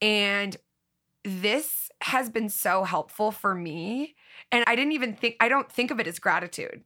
And 0.00 0.56
this 1.24 1.90
has 2.02 2.30
been 2.30 2.48
so 2.48 2.84
helpful 2.84 3.30
for 3.30 3.54
me. 3.54 4.14
And 4.50 4.64
I 4.66 4.74
didn't 4.76 4.92
even 4.92 5.14
think, 5.14 5.36
I 5.40 5.48
don't 5.48 5.70
think 5.70 5.90
of 5.90 6.00
it 6.00 6.06
as 6.06 6.18
gratitude. 6.18 6.82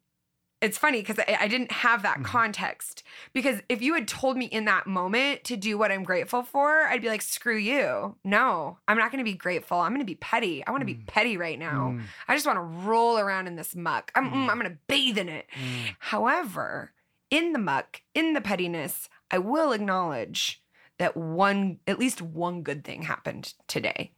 It's 0.60 0.78
funny 0.78 1.00
because 1.00 1.18
I, 1.18 1.36
I 1.40 1.48
didn't 1.48 1.70
have 1.72 2.02
that 2.02 2.18
Mhm. 2.18 2.24
context. 2.24 3.02
Because 3.34 3.60
if 3.68 3.82
you 3.82 3.94
had 3.94 4.08
told 4.08 4.36
me 4.38 4.46
in 4.46 4.64
that 4.64 4.86
moment 4.86 5.44
to 5.44 5.56
do 5.56 5.76
what 5.76 5.92
I'm 5.92 6.04
grateful 6.04 6.42
for, 6.42 6.86
I'd 6.86 7.02
be 7.02 7.08
like, 7.08 7.20
screw 7.22 7.56
you. 7.56 8.16
No, 8.24 8.78
I'm 8.88 8.96
not 8.96 9.12
going 9.12 9.18
to 9.22 9.30
be 9.30 9.36
grateful. 9.36 9.78
I'm 9.78 9.90
going 9.92 10.00
to 10.00 10.06
be 10.06 10.14
petty. 10.16 10.66
I 10.66 10.70
want 10.70 10.80
to 10.80 10.86
be 10.86 10.94
Mm. 10.94 11.06
petty 11.06 11.36
right 11.36 11.58
now. 11.58 11.90
Mm, 11.90 12.02
I 12.28 12.34
just 12.34 12.46
want 12.46 12.56
to 12.56 12.62
roll 12.62 13.18
around 13.18 13.46
in 13.46 13.56
this 13.56 13.76
muck. 13.76 14.10
I'm, 14.14 14.24
mm, 14.30 14.32
Mm. 14.32 14.48
I'm 14.50 14.58
going 14.58 14.70
to 14.72 14.78
bathe 14.88 15.18
in 15.18 15.28
it. 15.28 15.46
mm. 15.54 15.96
However, 15.98 16.92
in 17.34 17.52
the 17.52 17.58
muck, 17.58 18.00
in 18.14 18.32
the 18.32 18.40
pettiness, 18.40 19.08
I 19.28 19.38
will 19.38 19.72
acknowledge 19.72 20.62
that 21.00 21.16
one, 21.16 21.80
at 21.88 21.98
least 21.98 22.22
one 22.22 22.62
good 22.62 22.84
thing 22.84 23.02
happened 23.02 23.54
today. 23.66 24.12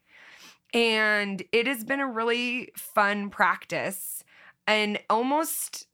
And 0.75 1.43
it 1.51 1.67
has 1.67 1.83
been 1.83 2.01
a 2.01 2.07
really 2.07 2.73
fun 2.77 3.31
practice 3.31 4.23
and 4.67 4.99
almost. 5.09 5.87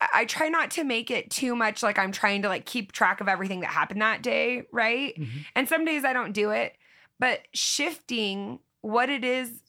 I 0.00 0.26
try 0.26 0.48
not 0.48 0.70
to 0.72 0.84
make 0.84 1.10
it 1.10 1.28
too 1.28 1.56
much 1.56 1.82
like 1.82 1.98
I'm 1.98 2.12
trying 2.12 2.42
to 2.42 2.48
like 2.48 2.64
keep 2.64 2.92
track 2.92 3.20
of 3.20 3.26
everything 3.26 3.60
that 3.60 3.70
happened 3.70 4.00
that 4.00 4.22
day, 4.22 4.62
right? 4.72 5.12
Mhm. 5.18 5.44
And 5.56 5.68
some 5.68 5.84
days 5.84 6.04
I 6.04 6.12
don't 6.12 6.30
do 6.30 6.50
it, 6.50 6.76
but 7.18 7.40
shifting 7.52 8.60
what 8.80 9.10
it 9.10 9.24
is, 9.24 9.64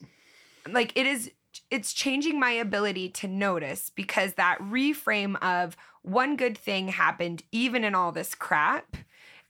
like 0.70 0.92
it 0.96 1.08
is, 1.08 1.32
it's 1.72 1.94
changing 1.94 2.40
my 2.40 2.52
ability 2.52 3.10
to 3.10 3.28
notice 3.28 3.90
because 3.90 4.34
that 4.34 4.58
reframe 4.60 5.42
of 5.44 5.78
one 6.02 6.36
good 6.36 6.58
thing 6.58 6.88
happened 6.90 7.44
even 7.52 7.84
in 7.84 7.94
all 7.94 8.12
this 8.12 8.34
crap, 8.34 8.98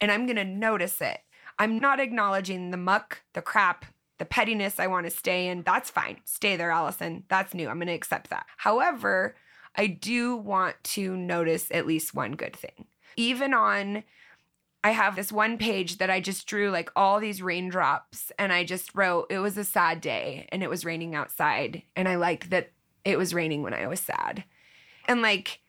and 0.02 0.12
I'm 0.12 0.26
going 0.26 0.36
to 0.36 0.44
notice 0.44 1.02
it. 1.02 1.20
I'm 1.58 1.78
not 1.80 2.00
acknowledging 2.00 2.72
the 2.72 2.78
muck, 2.78 3.22
the 3.34 3.42
crap, 3.42 3.86
the 4.18 4.26
pettiness 4.26 4.80
I 4.80 4.88
want 4.88 5.06
to 5.06 5.12
stay 5.12 5.48
in. 5.48 5.64
That's 5.64 5.90
fine. 5.90 6.18
Stay 6.26 6.56
there, 6.56 6.72
Alison. 6.72 7.24
That's 7.30 7.54
new. 7.54 7.70
I'm 7.70 7.78
going 7.78 7.88
to 7.88 7.94
accept 7.94 8.30
that. 8.30 8.46
However, 8.58 9.36
I 9.76 9.88
do 9.88 10.36
want 10.36 10.76
to 10.84 11.16
notice 11.16 11.68
at 11.72 11.88
least 11.88 12.14
one 12.14 12.34
good 12.34 12.56
thing. 12.56 12.86
Even 13.16 13.54
on 13.54 14.04
I 14.84 14.92
have 14.92 15.16
this 15.16 15.32
one 15.32 15.58
page 15.58 15.98
that 15.98 16.10
I 16.10 16.22
just 16.22 16.48
drew 16.48 16.72
like 16.72 16.90
all 16.96 17.20
these 17.20 17.42
raindrops 17.42 18.32
and 18.40 18.54
I 18.54 18.64
just 18.64 18.96
wrote 18.96 19.28
it 19.30 19.40
was 19.40 19.58
a 19.58 19.66
sad 19.66 20.00
day 20.00 20.48
and 20.52 20.64
it 20.64 20.70
was 20.70 20.86
raining 20.86 21.16
outside 21.16 21.84
and 21.96 22.08
I 22.08 22.16
liked 22.16 22.50
that 22.52 22.72
it 23.04 23.18
was 23.18 23.34
raining 23.34 23.62
when 23.62 23.74
I 23.74 23.88
was 23.88 24.00
sad. 24.00 24.46
And 25.08 25.22
like 25.22 25.60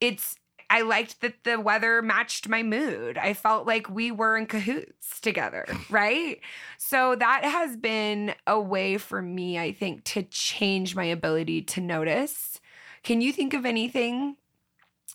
it's 0.00 0.36
I 0.70 0.82
liked 0.82 1.22
that 1.22 1.44
the 1.44 1.58
weather 1.58 2.02
matched 2.02 2.46
my 2.46 2.62
mood. 2.62 3.16
I 3.16 3.32
felt 3.32 3.66
like 3.66 3.88
we 3.88 4.10
were 4.10 4.36
in 4.36 4.44
cahoots 4.44 5.18
together, 5.20 5.64
right? 5.90 6.40
So 6.76 7.14
that 7.14 7.44
has 7.44 7.74
been 7.78 8.34
a 8.46 8.60
way 8.60 8.98
for 8.98 9.22
me 9.22 9.58
I 9.58 9.72
think 9.72 10.04
to 10.04 10.22
change 10.24 10.94
my 10.94 11.04
ability 11.04 11.62
to 11.62 11.80
notice. 11.80 12.60
Can 13.02 13.22
you 13.22 13.32
think 13.32 13.54
of 13.54 13.64
anything 13.64 14.36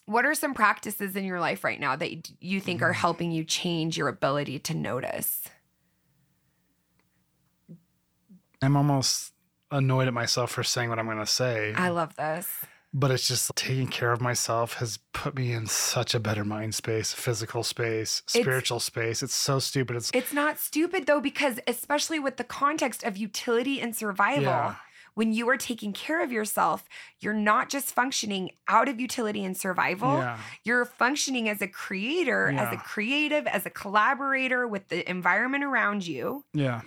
what 0.06 0.26
are 0.26 0.34
some 0.34 0.54
practices 0.54 1.16
in 1.16 1.24
your 1.24 1.40
life 1.40 1.64
right 1.64 1.80
now 1.80 1.96
that 1.96 2.30
you 2.40 2.60
think 2.60 2.82
are 2.82 2.92
mm. 2.92 2.96
helping 2.96 3.30
you 3.30 3.44
change 3.44 3.96
your 3.96 4.08
ability 4.08 4.58
to 4.60 4.74
notice? 4.74 5.42
I'm 8.62 8.76
almost 8.76 9.32
annoyed 9.70 10.08
at 10.08 10.14
myself 10.14 10.50
for 10.52 10.62
saying 10.62 10.88
what 10.88 10.98
I'm 10.98 11.06
going 11.06 11.18
to 11.18 11.26
say, 11.26 11.74
I 11.76 11.88
love 11.88 12.14
this. 12.16 12.48
but 12.92 13.10
it's 13.10 13.26
just 13.26 13.50
taking 13.56 13.88
care 13.88 14.12
of 14.12 14.20
myself 14.20 14.74
has 14.74 14.98
put 15.12 15.34
me 15.34 15.52
in 15.52 15.66
such 15.66 16.14
a 16.14 16.20
better 16.20 16.44
mind 16.44 16.74
space, 16.74 17.12
physical 17.12 17.62
space, 17.62 18.22
spiritual 18.26 18.80
space. 18.80 19.22
It's 19.22 19.34
so 19.34 19.58
stupid. 19.58 19.96
It's 19.96 20.10
It's 20.14 20.32
not 20.32 20.58
stupid 20.58 21.06
though, 21.06 21.20
because 21.20 21.58
especially 21.66 22.18
with 22.18 22.36
the 22.36 22.44
context 22.44 23.02
of 23.02 23.16
utility 23.16 23.80
and 23.80 23.96
survival, 23.96 24.44
Yeah. 24.44 24.76
When 25.14 25.32
you 25.32 25.48
are 25.48 25.56
taking 25.56 25.92
care 25.92 26.22
of 26.22 26.32
yourself, 26.32 26.88
you're 27.20 27.32
not 27.32 27.68
just 27.68 27.94
functioning 27.94 28.50
out 28.68 28.88
of 28.88 29.00
utility 29.00 29.44
and 29.44 29.56
survival. 29.56 30.18
yeah. 30.18 30.38
You're 30.64 30.84
functioning 30.84 31.48
as 31.48 31.62
a 31.62 31.68
creator, 31.68 32.50
as 32.50 32.72
a 32.72 32.76
creative, 32.76 33.46
as 33.46 33.64
a 33.66 33.70
collaborator 33.70 34.66
with 34.66 34.88
the 34.88 35.08
environment 35.08 35.64
around 35.64 36.06
you. 36.06 36.44
Yeah. 36.52 36.82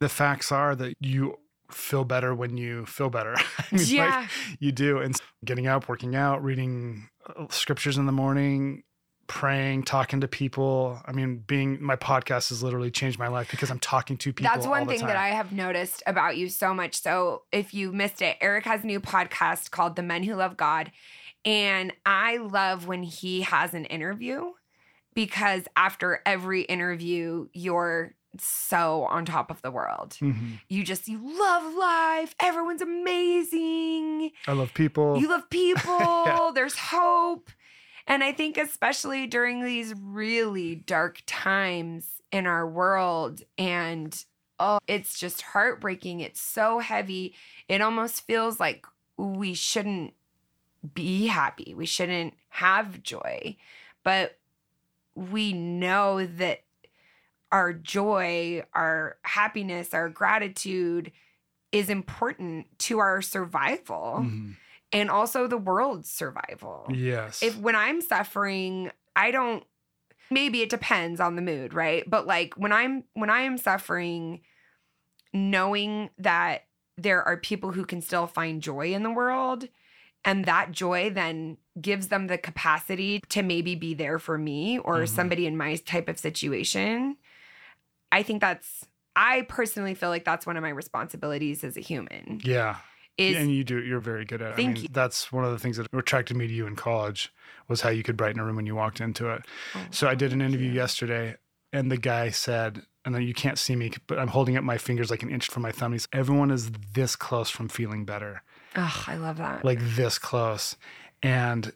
The 0.00 0.08
facts 0.08 0.52
are 0.52 0.74
that 0.76 0.94
you 1.00 1.38
feel 1.70 2.04
better 2.04 2.34
when 2.34 2.56
you 2.56 2.86
feel 2.86 3.10
better. 3.10 3.34
I 3.58 3.64
mean, 3.72 3.80
like, 3.80 3.88
yeah. 3.88 4.26
you 4.58 4.72
do. 4.72 4.98
And 4.98 5.16
getting 5.44 5.66
up, 5.66 5.88
working 5.88 6.14
out, 6.14 6.42
reading 6.42 7.08
uh, 7.26 7.46
scriptures 7.50 7.98
in 7.98 8.06
the 8.06 8.12
morning, 8.12 8.82
praying, 9.26 9.82
talking 9.84 10.20
to 10.20 10.28
people. 10.28 11.00
I 11.04 11.12
mean, 11.12 11.38
being 11.46 11.82
my 11.82 11.96
podcast 11.96 12.48
has 12.50 12.62
literally 12.62 12.90
changed 12.90 13.18
my 13.18 13.28
life 13.28 13.50
because 13.50 13.70
I'm 13.70 13.78
talking 13.78 14.16
to 14.18 14.32
people. 14.32 14.52
That's 14.52 14.66
one 14.66 14.86
thing 14.86 15.00
that. 15.06 15.16
I 15.16 15.28
have 15.28 15.52
noticed 15.52 16.02
about 16.06 16.36
you 16.36 16.48
so 16.48 16.72
much. 16.74 17.00
So 17.00 17.42
if 17.52 17.74
you 17.74 17.92
missed 17.92 18.22
it, 18.22 18.36
Eric 18.40 18.64
has 18.64 18.84
a 18.84 18.86
new 18.86 19.00
podcast 19.00 19.70
called 19.70 19.96
The 19.96 20.02
Men 20.02 20.22
Who 20.22 20.34
Love 20.34 20.56
God. 20.56 20.92
And 21.44 21.92
I 22.04 22.38
love 22.38 22.86
when 22.86 23.02
he 23.02 23.42
has 23.42 23.72
an 23.74 23.84
interview 23.84 24.52
because 25.14 25.64
after 25.76 26.20
every 26.26 26.62
interview, 26.62 27.48
you're 27.52 28.14
so 28.38 29.04
on 29.04 29.24
top 29.24 29.50
of 29.50 29.62
the 29.62 29.70
world. 29.70 30.16
Mhm. 30.20 30.58
You 30.68 30.84
just, 30.84 31.08
you 31.08 31.18
love 31.38 31.74
life. 31.74 32.34
Everyone's 32.40 32.82
amazing. 32.82 34.32
I 34.46 34.52
love 34.52 34.74
people. 34.74 35.18
You 35.18 35.28
love 35.28 35.48
people. 35.50 36.52
There's 36.54 36.76
hope. 36.76 37.50
And 38.06 38.22
I 38.22 38.32
think, 38.32 38.56
especially 38.56 39.26
during 39.26 39.64
these 39.64 39.94
really 40.00 40.74
dark 40.76 41.22
times 41.26 42.22
in 42.30 42.46
our 42.46 42.66
world, 42.66 43.42
and 43.58 44.24
oh, 44.58 44.78
it's 44.86 45.18
just 45.18 45.42
heartbreaking. 45.42 46.20
It's 46.20 46.40
so 46.40 46.78
heavy. 46.78 47.34
It 47.68 47.80
almost 47.80 48.26
feels 48.26 48.60
like 48.60 48.86
we 49.16 49.54
shouldn't 49.54 50.14
be 50.94 51.26
happy. 51.26 51.74
We 51.74 51.86
shouldn't 51.86 52.34
have 52.50 53.02
joy. 53.02 53.56
But 54.04 54.38
we 55.14 55.52
know 55.52 56.26
that 56.26 56.60
our 57.50 57.72
joy, 57.72 58.62
our 58.74 59.16
happiness, 59.22 59.94
our 59.94 60.08
gratitude 60.08 61.10
is 61.72 61.90
important 61.90 62.66
to 62.78 62.98
our 62.98 63.20
survival 63.22 64.20
Mhm. 64.22 64.56
And 64.92 65.10
also 65.10 65.46
the 65.46 65.58
world's 65.58 66.10
survival. 66.10 66.86
Yes. 66.94 67.42
If 67.42 67.58
when 67.58 67.74
I'm 67.76 68.00
suffering, 68.00 68.90
I 69.14 69.30
don't 69.30 69.64
maybe 70.30 70.60
it 70.62 70.68
depends 70.70 71.20
on 71.20 71.36
the 71.36 71.42
mood, 71.42 71.72
right? 71.74 72.08
But 72.08 72.26
like 72.26 72.54
when 72.56 72.72
I'm 72.72 73.04
when 73.14 73.30
I 73.30 73.40
am 73.42 73.58
suffering 73.58 74.40
knowing 75.32 76.10
that 76.18 76.64
there 76.96 77.22
are 77.22 77.36
people 77.36 77.72
who 77.72 77.84
can 77.84 78.00
still 78.00 78.26
find 78.26 78.62
joy 78.62 78.92
in 78.94 79.02
the 79.02 79.10
world 79.10 79.68
and 80.24 80.44
that 80.46 80.72
joy 80.72 81.10
then 81.10 81.58
gives 81.80 82.08
them 82.08 82.26
the 82.26 82.38
capacity 82.38 83.20
to 83.28 83.42
maybe 83.42 83.74
be 83.74 83.92
there 83.94 84.18
for 84.18 84.38
me 84.38 84.78
or 84.78 85.00
Mhm. 85.02 85.08
somebody 85.08 85.46
in 85.46 85.56
my 85.56 85.76
type 85.76 86.08
of 86.08 86.18
situation. 86.18 87.16
I 88.10 88.22
think 88.22 88.40
that's 88.40 88.86
I 89.14 89.42
personally 89.42 89.94
feel 89.94 90.10
like 90.10 90.24
that's 90.24 90.46
one 90.46 90.56
of 90.58 90.62
my 90.62 90.68
responsibilities 90.70 91.64
as 91.64 91.76
a 91.76 91.80
human. 91.80 92.40
yeah. 92.44 92.76
Is 93.18 93.36
and 93.36 93.50
you 93.50 93.64
do 93.64 93.82
you're 93.82 94.00
very 94.00 94.24
good 94.24 94.42
at 94.42 94.48
it. 94.48 94.52
I 94.52 94.56
Thank 94.56 94.74
mean, 94.74 94.82
you. 94.84 94.88
that's 94.92 95.32
one 95.32 95.44
of 95.44 95.52
the 95.52 95.58
things 95.58 95.76
that 95.78 95.86
attracted 95.92 96.36
me 96.36 96.46
to 96.46 96.52
you 96.52 96.66
in 96.66 96.76
college 96.76 97.32
was 97.68 97.80
how 97.80 97.88
you 97.88 98.02
could 98.02 98.16
brighten 98.16 98.38
a 98.40 98.44
room 98.44 98.56
when 98.56 98.66
you 98.66 98.74
walked 98.74 99.00
into 99.00 99.30
it. 99.30 99.42
Oh, 99.74 99.86
So 99.90 100.06
I 100.06 100.14
did 100.14 100.32
an 100.32 100.40
interview 100.42 100.68
you. 100.68 100.74
yesterday, 100.74 101.36
and 101.72 101.90
the 101.90 101.96
guy 101.96 102.28
said, 102.30 102.82
and 103.04 103.14
then 103.14 103.22
you 103.22 103.32
can't 103.34 103.58
see 103.58 103.74
me, 103.74 103.90
but 104.06 104.18
I'm 104.18 104.28
holding 104.28 104.56
up 104.56 104.64
my 104.64 104.76
fingers 104.78 105.10
like 105.10 105.22
an 105.22 105.30
inch 105.30 105.48
from 105.48 105.62
my 105.62 105.72
thumb. 105.72 105.92
He's, 105.92 106.06
everyone 106.12 106.50
is 106.50 106.70
this 106.94 107.16
close 107.16 107.48
from 107.50 107.68
feeling 107.68 108.04
better, 108.04 108.42
Oh, 108.76 109.04
I 109.06 109.16
love 109.16 109.38
that. 109.38 109.64
like 109.64 109.78
this 109.80 110.18
close, 110.18 110.76
and 111.22 111.72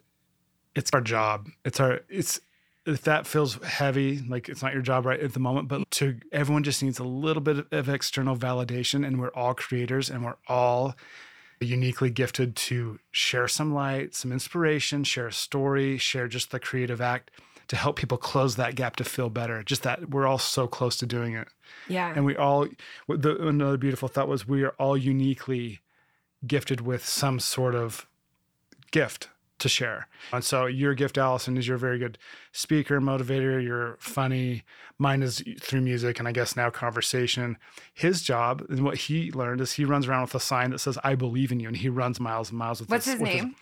it's 0.75 0.91
our 0.93 1.01
job. 1.01 1.49
It's 1.65 1.79
our 1.79 2.01
it's. 2.09 2.39
If 2.83 3.03
that 3.03 3.27
feels 3.27 3.61
heavy, 3.63 4.19
like 4.27 4.49
it's 4.49 4.63
not 4.63 4.73
your 4.73 4.81
job 4.81 5.05
right 5.05 5.19
at 5.19 5.33
the 5.33 5.39
moment, 5.39 5.67
but 5.67 5.89
to 5.91 6.17
everyone 6.31 6.63
just 6.63 6.81
needs 6.81 6.97
a 6.97 7.03
little 7.03 7.41
bit 7.41 7.67
of 7.71 7.89
external 7.89 8.35
validation, 8.35 9.05
and 9.05 9.19
we're 9.19 9.29
all 9.29 9.53
creators, 9.53 10.09
and 10.09 10.23
we're 10.25 10.37
all 10.47 10.95
uniquely 11.61 12.09
gifted 12.09 12.55
to 12.55 12.99
share 13.11 13.47
some 13.47 13.73
light, 13.73 14.15
some 14.15 14.31
inspiration, 14.31 15.03
share 15.03 15.27
a 15.27 15.33
story, 15.33 15.97
share 15.97 16.27
just 16.27 16.51
the 16.51 16.59
creative 16.59 17.01
act 17.01 17.31
to 17.67 17.75
help 17.75 17.95
people 17.95 18.17
close 18.17 18.57
that 18.57 18.75
gap 18.75 18.95
to 18.97 19.03
feel 19.03 19.29
better. 19.29 19.63
Just 19.63 19.83
that 19.83 20.09
we're 20.09 20.27
all 20.27 20.37
so 20.37 20.67
close 20.67 20.97
to 20.97 21.05
doing 21.05 21.35
it. 21.35 21.47
yeah. 21.87 22.11
And 22.13 22.25
we 22.25 22.35
all, 22.35 22.67
the, 23.07 23.47
another 23.47 23.77
beautiful 23.77 24.09
thought 24.09 24.27
was 24.27 24.47
we 24.47 24.63
are 24.63 24.75
all 24.77 24.97
uniquely 24.97 25.79
gifted 26.45 26.81
with 26.81 27.05
some 27.05 27.39
sort 27.39 27.75
of 27.75 28.07
gift 28.91 29.29
to 29.61 29.69
share. 29.69 30.07
And 30.33 30.43
so 30.43 30.65
your 30.65 30.93
gift, 30.93 31.17
Alison, 31.17 31.57
is 31.57 31.67
you're 31.67 31.77
a 31.77 31.79
very 31.79 31.97
good 31.97 32.17
speaker, 32.51 32.99
motivator. 33.01 33.63
You're 33.63 33.95
funny. 33.99 34.63
Mine 34.97 35.23
is 35.23 35.43
through 35.59 35.81
music 35.81 36.19
and 36.19 36.27
I 36.27 36.31
guess 36.31 36.55
now 36.55 36.69
conversation. 36.69 37.57
His 37.93 38.21
job 38.21 38.63
and 38.69 38.83
what 38.83 38.97
he 38.97 39.31
learned 39.31 39.61
is 39.61 39.73
he 39.73 39.85
runs 39.85 40.07
around 40.07 40.23
with 40.23 40.35
a 40.35 40.39
sign 40.39 40.71
that 40.71 40.79
says, 40.79 40.97
I 41.03 41.15
believe 41.15 41.51
in 41.51 41.59
you. 41.59 41.67
And 41.67 41.77
he 41.77 41.89
runs 41.89 42.19
miles 42.19 42.49
and 42.49 42.59
miles 42.59 42.79
with 42.81 42.89
What's 42.89 43.05
this- 43.05 43.13
his 43.13 43.21
with 43.21 43.29
name? 43.33 43.55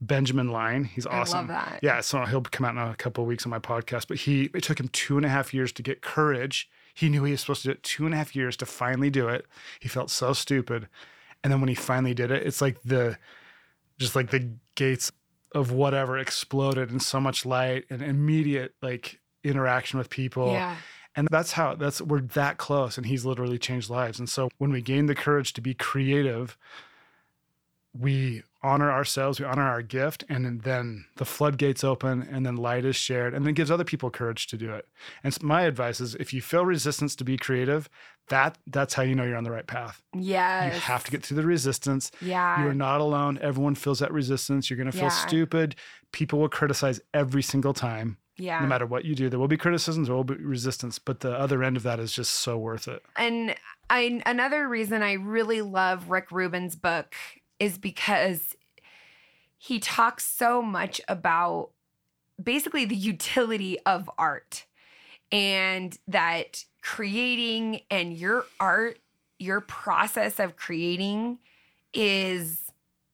Benjamin 0.00 0.48
Line. 0.50 0.84
He's 0.84 1.06
I 1.06 1.20
awesome. 1.20 1.38
love 1.38 1.48
that. 1.48 1.78
Yeah, 1.82 2.00
so 2.00 2.24
he'll 2.24 2.42
come 2.42 2.66
out 2.66 2.72
in 2.72 2.78
a 2.90 2.96
couple 2.96 3.22
of 3.24 3.28
weeks 3.28 3.46
on 3.46 3.50
my 3.50 3.60
podcast. 3.60 4.06
But 4.08 4.18
he 4.18 4.50
it 4.52 4.62
took 4.64 4.78
him 4.78 4.88
two 4.88 5.16
and 5.16 5.24
a 5.24 5.28
half 5.28 5.54
years 5.54 5.72
to 5.72 5.82
get 5.82 6.02
courage. 6.02 6.68
He 6.92 7.08
knew 7.08 7.24
he 7.24 7.30
was 7.30 7.40
supposed 7.40 7.62
to 7.62 7.68
do 7.68 7.72
it 7.72 7.82
two 7.82 8.04
and 8.04 8.12
a 8.12 8.16
half 8.18 8.34
years 8.36 8.56
to 8.58 8.66
finally 8.66 9.08
do 9.08 9.28
it. 9.28 9.46
He 9.80 9.88
felt 9.88 10.10
so 10.10 10.32
stupid. 10.32 10.88
And 11.42 11.52
then 11.52 11.60
when 11.60 11.68
he 11.68 11.74
finally 11.74 12.12
did 12.12 12.30
it, 12.32 12.44
it's 12.44 12.60
like 12.60 12.82
the 12.82 13.18
just 13.98 14.16
like 14.16 14.30
the 14.30 14.50
gates 14.74 15.12
of 15.54 15.70
whatever 15.70 16.18
exploded 16.18 16.90
in 16.90 17.00
so 17.00 17.20
much 17.20 17.46
light 17.46 17.84
and 17.88 18.02
immediate 18.02 18.74
like 18.82 19.20
interaction 19.42 19.98
with 19.98 20.10
people. 20.10 20.52
Yeah. 20.52 20.76
And 21.16 21.28
that's 21.30 21.52
how 21.52 21.76
that's 21.76 22.02
we're 22.02 22.20
that 22.20 22.58
close 22.58 22.96
and 22.96 23.06
he's 23.06 23.24
literally 23.24 23.58
changed 23.58 23.88
lives. 23.88 24.18
And 24.18 24.28
so 24.28 24.48
when 24.58 24.72
we 24.72 24.82
gain 24.82 25.06
the 25.06 25.14
courage 25.14 25.52
to 25.52 25.60
be 25.60 25.72
creative, 25.72 26.58
we 27.96 28.42
honor 28.64 28.90
ourselves, 28.90 29.38
we 29.38 29.46
honor 29.46 29.62
our 29.62 29.82
gift, 29.82 30.24
and 30.28 30.62
then 30.62 31.04
the 31.16 31.24
floodgates 31.24 31.84
open 31.84 32.26
and 32.30 32.44
then 32.46 32.56
light 32.56 32.84
is 32.84 32.96
shared 32.96 33.34
and 33.34 33.46
then 33.46 33.54
gives 33.54 33.70
other 33.70 33.84
people 33.84 34.10
courage 34.10 34.46
to 34.48 34.56
do 34.56 34.72
it. 34.72 34.86
And 35.22 35.32
s- 35.32 35.42
my 35.42 35.62
advice 35.62 36.00
is 36.00 36.14
if 36.16 36.32
you 36.32 36.40
feel 36.40 36.64
resistance 36.64 37.14
to 37.16 37.24
be 37.24 37.36
creative, 37.36 37.88
that 38.28 38.56
that's 38.66 38.94
how 38.94 39.02
you 39.02 39.14
know 39.14 39.24
you're 39.24 39.36
on 39.36 39.44
the 39.44 39.50
right 39.50 39.66
path. 39.66 40.02
Yeah, 40.14 40.72
You 40.72 40.80
have 40.80 41.04
to 41.04 41.10
get 41.10 41.22
through 41.24 41.36
the 41.36 41.46
resistance. 41.46 42.10
Yeah. 42.22 42.64
You're 42.64 42.72
not 42.74 43.00
alone. 43.02 43.38
Everyone 43.42 43.74
feels 43.74 43.98
that 43.98 44.12
resistance. 44.12 44.70
You're 44.70 44.78
going 44.78 44.90
to 44.90 44.92
feel 44.96 45.04
Yeah. 45.04 45.26
stupid. 45.26 45.76
People 46.12 46.38
will 46.40 46.48
criticize 46.48 47.00
every 47.12 47.42
single 47.42 47.74
time 47.74 48.16
yeah. 48.38 48.60
no 48.60 48.66
matter 48.66 48.86
what 48.86 49.04
you 49.04 49.14
do. 49.14 49.28
There 49.28 49.38
will 49.38 49.46
be 49.48 49.58
criticisms, 49.58 50.08
there 50.08 50.16
will 50.16 50.24
be 50.24 50.34
resistance, 50.36 50.98
but 50.98 51.20
the 51.20 51.32
other 51.38 51.62
end 51.62 51.76
of 51.76 51.82
that 51.82 52.00
is 52.00 52.12
just 52.12 52.30
so 52.32 52.56
worth 52.56 52.88
it. 52.88 53.02
And 53.16 53.54
I 53.90 54.22
another 54.24 54.66
reason 54.68 55.02
I 55.02 55.12
really 55.14 55.60
love 55.60 56.08
Rick 56.08 56.32
Rubin's 56.32 56.76
book 56.76 57.14
is 57.58 57.78
because 57.78 58.56
he 59.58 59.78
talks 59.78 60.26
so 60.26 60.60
much 60.60 61.00
about 61.08 61.70
basically 62.42 62.84
the 62.84 62.96
utility 62.96 63.78
of 63.86 64.10
art 64.18 64.66
and 65.32 65.98
that 66.06 66.64
creating 66.82 67.80
and 67.90 68.16
your 68.16 68.44
art, 68.60 68.98
your 69.38 69.60
process 69.60 70.38
of 70.38 70.56
creating 70.56 71.38
is 71.92 72.60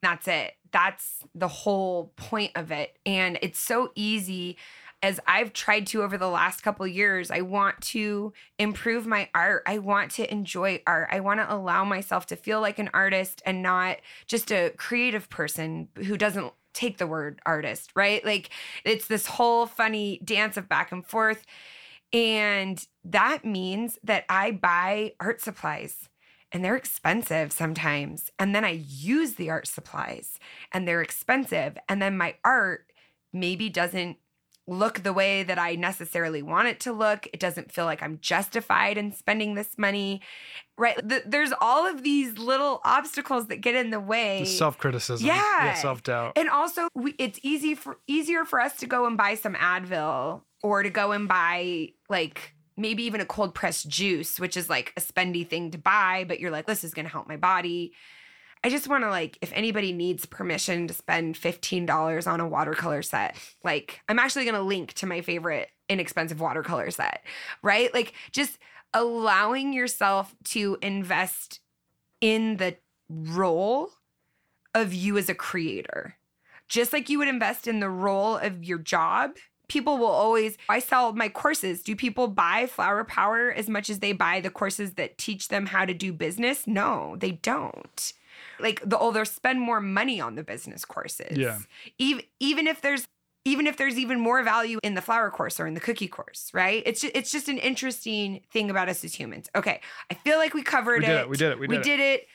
that's 0.02 0.26
it. 0.26 0.54
That's 0.72 1.24
the 1.34 1.48
whole 1.48 2.12
point 2.16 2.52
of 2.56 2.70
it. 2.70 2.96
And 3.04 3.38
it's 3.42 3.58
so 3.58 3.92
easy 3.94 4.56
as 5.02 5.18
I've 5.26 5.52
tried 5.52 5.86
to 5.88 6.02
over 6.02 6.18
the 6.18 6.28
last 6.28 6.62
couple 6.62 6.86
years, 6.86 7.30
I 7.30 7.40
want 7.40 7.80
to 7.82 8.32
improve 8.58 9.06
my 9.06 9.30
art. 9.34 9.62
I 9.66 9.78
want 9.78 10.10
to 10.12 10.30
enjoy 10.30 10.82
art. 10.86 11.08
I 11.10 11.20
want 11.20 11.40
to 11.40 11.52
allow 11.52 11.84
myself 11.84 12.26
to 12.26 12.36
feel 12.36 12.60
like 12.60 12.78
an 12.78 12.90
artist 12.92 13.40
and 13.46 13.62
not 13.62 13.98
just 14.26 14.52
a 14.52 14.74
creative 14.76 15.30
person 15.30 15.88
who 15.96 16.18
doesn't 16.18 16.52
take 16.74 16.98
the 16.98 17.06
word 17.06 17.40
artist, 17.46 17.90
right? 17.96 18.24
Like 18.24 18.50
it's 18.84 19.06
this 19.06 19.26
whole 19.26 19.66
funny 19.66 20.20
dance 20.22 20.56
of 20.56 20.68
back 20.68 20.92
and 20.92 21.04
forth. 21.04 21.46
And 22.12 22.84
that 23.04 23.44
means 23.44 23.98
that 24.04 24.24
I 24.28 24.50
buy 24.50 25.14
art 25.18 25.40
supplies 25.40 26.08
and 26.52 26.64
they're 26.64 26.76
expensive 26.76 27.52
sometimes. 27.52 28.30
And 28.38 28.54
then 28.54 28.64
I 28.64 28.82
use 28.86 29.34
the 29.34 29.50
art 29.50 29.66
supplies 29.66 30.38
and 30.72 30.86
they're 30.86 31.02
expensive. 31.02 31.78
And 31.88 32.02
then 32.02 32.16
my 32.16 32.34
art 32.44 32.86
maybe 33.32 33.68
doesn't 33.68 34.18
look 34.70 35.02
the 35.02 35.12
way 35.12 35.42
that 35.42 35.58
I 35.58 35.74
necessarily 35.74 36.42
want 36.42 36.68
it 36.68 36.78
to 36.80 36.92
look. 36.92 37.26
It 37.32 37.40
doesn't 37.40 37.72
feel 37.72 37.84
like 37.86 38.02
I'm 38.02 38.18
justified 38.20 38.96
in 38.96 39.12
spending 39.12 39.54
this 39.54 39.76
money. 39.76 40.20
Right. 40.78 40.96
Th- 41.06 41.24
there's 41.26 41.52
all 41.60 41.86
of 41.86 42.02
these 42.04 42.38
little 42.38 42.80
obstacles 42.84 43.48
that 43.48 43.56
get 43.56 43.74
in 43.74 43.90
the 43.90 43.98
way. 44.00 44.40
The 44.40 44.46
self 44.46 44.78
criticism, 44.78 45.26
Yeah. 45.26 45.74
self 45.74 46.02
doubt. 46.04 46.38
And 46.38 46.48
also, 46.48 46.88
we, 46.94 47.14
it's 47.18 47.40
easy 47.42 47.74
for 47.74 47.98
easier 48.06 48.44
for 48.44 48.60
us 48.60 48.76
to 48.76 48.86
go 48.86 49.06
and 49.06 49.16
buy 49.16 49.34
some 49.34 49.54
Advil 49.54 50.42
or 50.62 50.82
to 50.84 50.90
go 50.90 51.12
and 51.12 51.26
buy 51.26 51.88
like 52.08 52.54
maybe 52.76 53.02
even 53.02 53.20
a 53.20 53.26
cold 53.26 53.54
pressed 53.54 53.88
juice, 53.88 54.38
which 54.38 54.56
is 54.56 54.70
like 54.70 54.92
a 54.96 55.00
spendy 55.00 55.46
thing 55.46 55.70
to 55.72 55.78
buy, 55.78 56.24
but 56.26 56.38
you're 56.40 56.50
like, 56.52 56.66
this 56.66 56.84
is 56.84 56.94
going 56.94 57.04
to 57.04 57.12
help 57.12 57.28
my 57.28 57.36
body. 57.36 57.92
I 58.62 58.68
just 58.68 58.88
want 58.88 59.04
to 59.04 59.10
like, 59.10 59.38
if 59.40 59.52
anybody 59.54 59.92
needs 59.92 60.26
permission 60.26 60.86
to 60.86 60.94
spend 60.94 61.36
fifteen 61.36 61.86
dollars 61.86 62.26
on 62.26 62.40
a 62.40 62.48
watercolor 62.48 63.02
set, 63.02 63.36
like 63.64 64.00
I'm 64.08 64.18
actually 64.18 64.44
going 64.44 64.54
to 64.54 64.60
link 64.60 64.92
to 64.94 65.06
my 65.06 65.22
favorite 65.22 65.70
inexpensive 65.88 66.40
watercolor 66.40 66.90
set, 66.90 67.24
right? 67.62 67.92
Like 67.94 68.12
just 68.32 68.58
allowing 68.92 69.72
yourself 69.72 70.34
to 70.44 70.76
invest 70.82 71.60
in 72.20 72.58
the 72.58 72.76
role 73.08 73.90
of 74.74 74.92
you 74.92 75.16
as 75.16 75.28
a 75.28 75.34
creator. 75.34 76.16
Just 76.68 76.92
like 76.92 77.08
you 77.08 77.18
would 77.18 77.28
invest 77.28 77.66
in 77.66 77.80
the 77.80 77.90
role 77.90 78.36
of 78.36 78.62
your 78.62 78.78
job, 78.78 79.32
people 79.68 79.98
will 79.98 80.06
always, 80.06 80.56
I 80.68 80.78
sell 80.80 81.12
my 81.12 81.28
courses. 81.28 81.82
Do 81.82 81.96
people 81.96 82.28
buy 82.28 82.66
Flower 82.66 83.04
Power 83.04 83.50
as 83.50 83.68
much 83.68 83.90
as 83.90 83.98
they 83.98 84.12
buy 84.12 84.40
the 84.40 84.50
courses 84.50 84.94
that 84.94 85.18
teach 85.18 85.48
them 85.48 85.66
how 85.66 85.84
to 85.84 85.94
do 85.94 86.12
business? 86.12 86.66
No, 86.66 87.16
they 87.18 87.32
don't. 87.32 88.12
Like, 88.58 88.80
the, 88.84 88.98
oh, 88.98 89.12
they'll 89.12 89.24
spend 89.24 89.60
more 89.60 89.80
money 89.80 90.20
on 90.20 90.34
the 90.34 90.42
business 90.42 90.84
courses. 90.84 91.36
Yeah. 91.36 91.58
Even, 91.98 92.24
even 92.38 92.66
if 92.66 92.80
there's, 92.80 93.08
even 93.44 93.66
if 93.66 93.76
there's 93.78 93.98
even 93.98 94.20
more 94.20 94.42
value 94.42 94.78
in 94.82 94.94
the 94.94 95.00
flower 95.00 95.30
course 95.30 95.58
or 95.58 95.66
in 95.66 95.74
the 95.74 95.80
cookie 95.80 96.08
course, 96.08 96.50
right? 96.52 96.82
It's 96.84 97.00
just, 97.00 97.16
it's 97.16 97.32
just 97.32 97.48
an 97.48 97.56
interesting 97.58 98.42
thing 98.52 98.68
about 98.68 98.88
us 98.90 99.02
as 99.02 99.14
humans. 99.14 99.48
Okay, 99.54 99.80
I 100.10 100.14
feel 100.14 100.36
like 100.36 100.52
we 100.52 100.62
covered 100.62 101.00
We 101.00 101.06
it. 101.06 101.20
it. 101.20 101.28
We 101.28 101.36
did 101.36 101.52
it. 101.52 101.58
We 101.58 101.66
did 101.66 101.70
we 101.70 101.76
it. 101.78 101.82
did 101.82 102.00
it. 102.00 102.26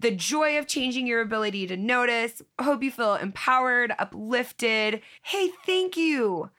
the 0.00 0.10
joy 0.10 0.58
of 0.58 0.66
changing 0.66 1.06
your 1.06 1.20
ability 1.20 1.66
to 1.66 1.76
notice. 1.76 2.42
Hope 2.60 2.82
you 2.82 2.90
feel 2.90 3.14
empowered, 3.14 3.92
uplifted. 3.98 5.02
Hey, 5.22 5.50
thank 5.66 5.96
you. 5.96 6.50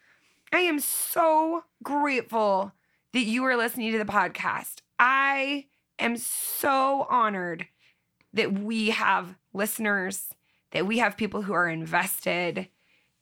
I 0.52 0.60
am 0.60 0.80
so 0.80 1.64
grateful 1.84 2.74
that 3.14 3.22
you 3.22 3.44
are 3.46 3.56
listening 3.56 3.92
to 3.92 3.98
the 3.98 4.06
podcast. 4.06 4.82
I 4.98 5.68
am 5.98 6.18
so 6.18 7.08
honored 7.10 7.68
that 8.34 8.54
we 8.54 8.92
have 8.92 9.36
listeners, 9.54 10.34
that 10.72 10.86
we 10.86 11.00
have 11.00 11.18
people 11.18 11.42
who 11.42 11.54
are 11.54 11.68
invested. 11.68 12.68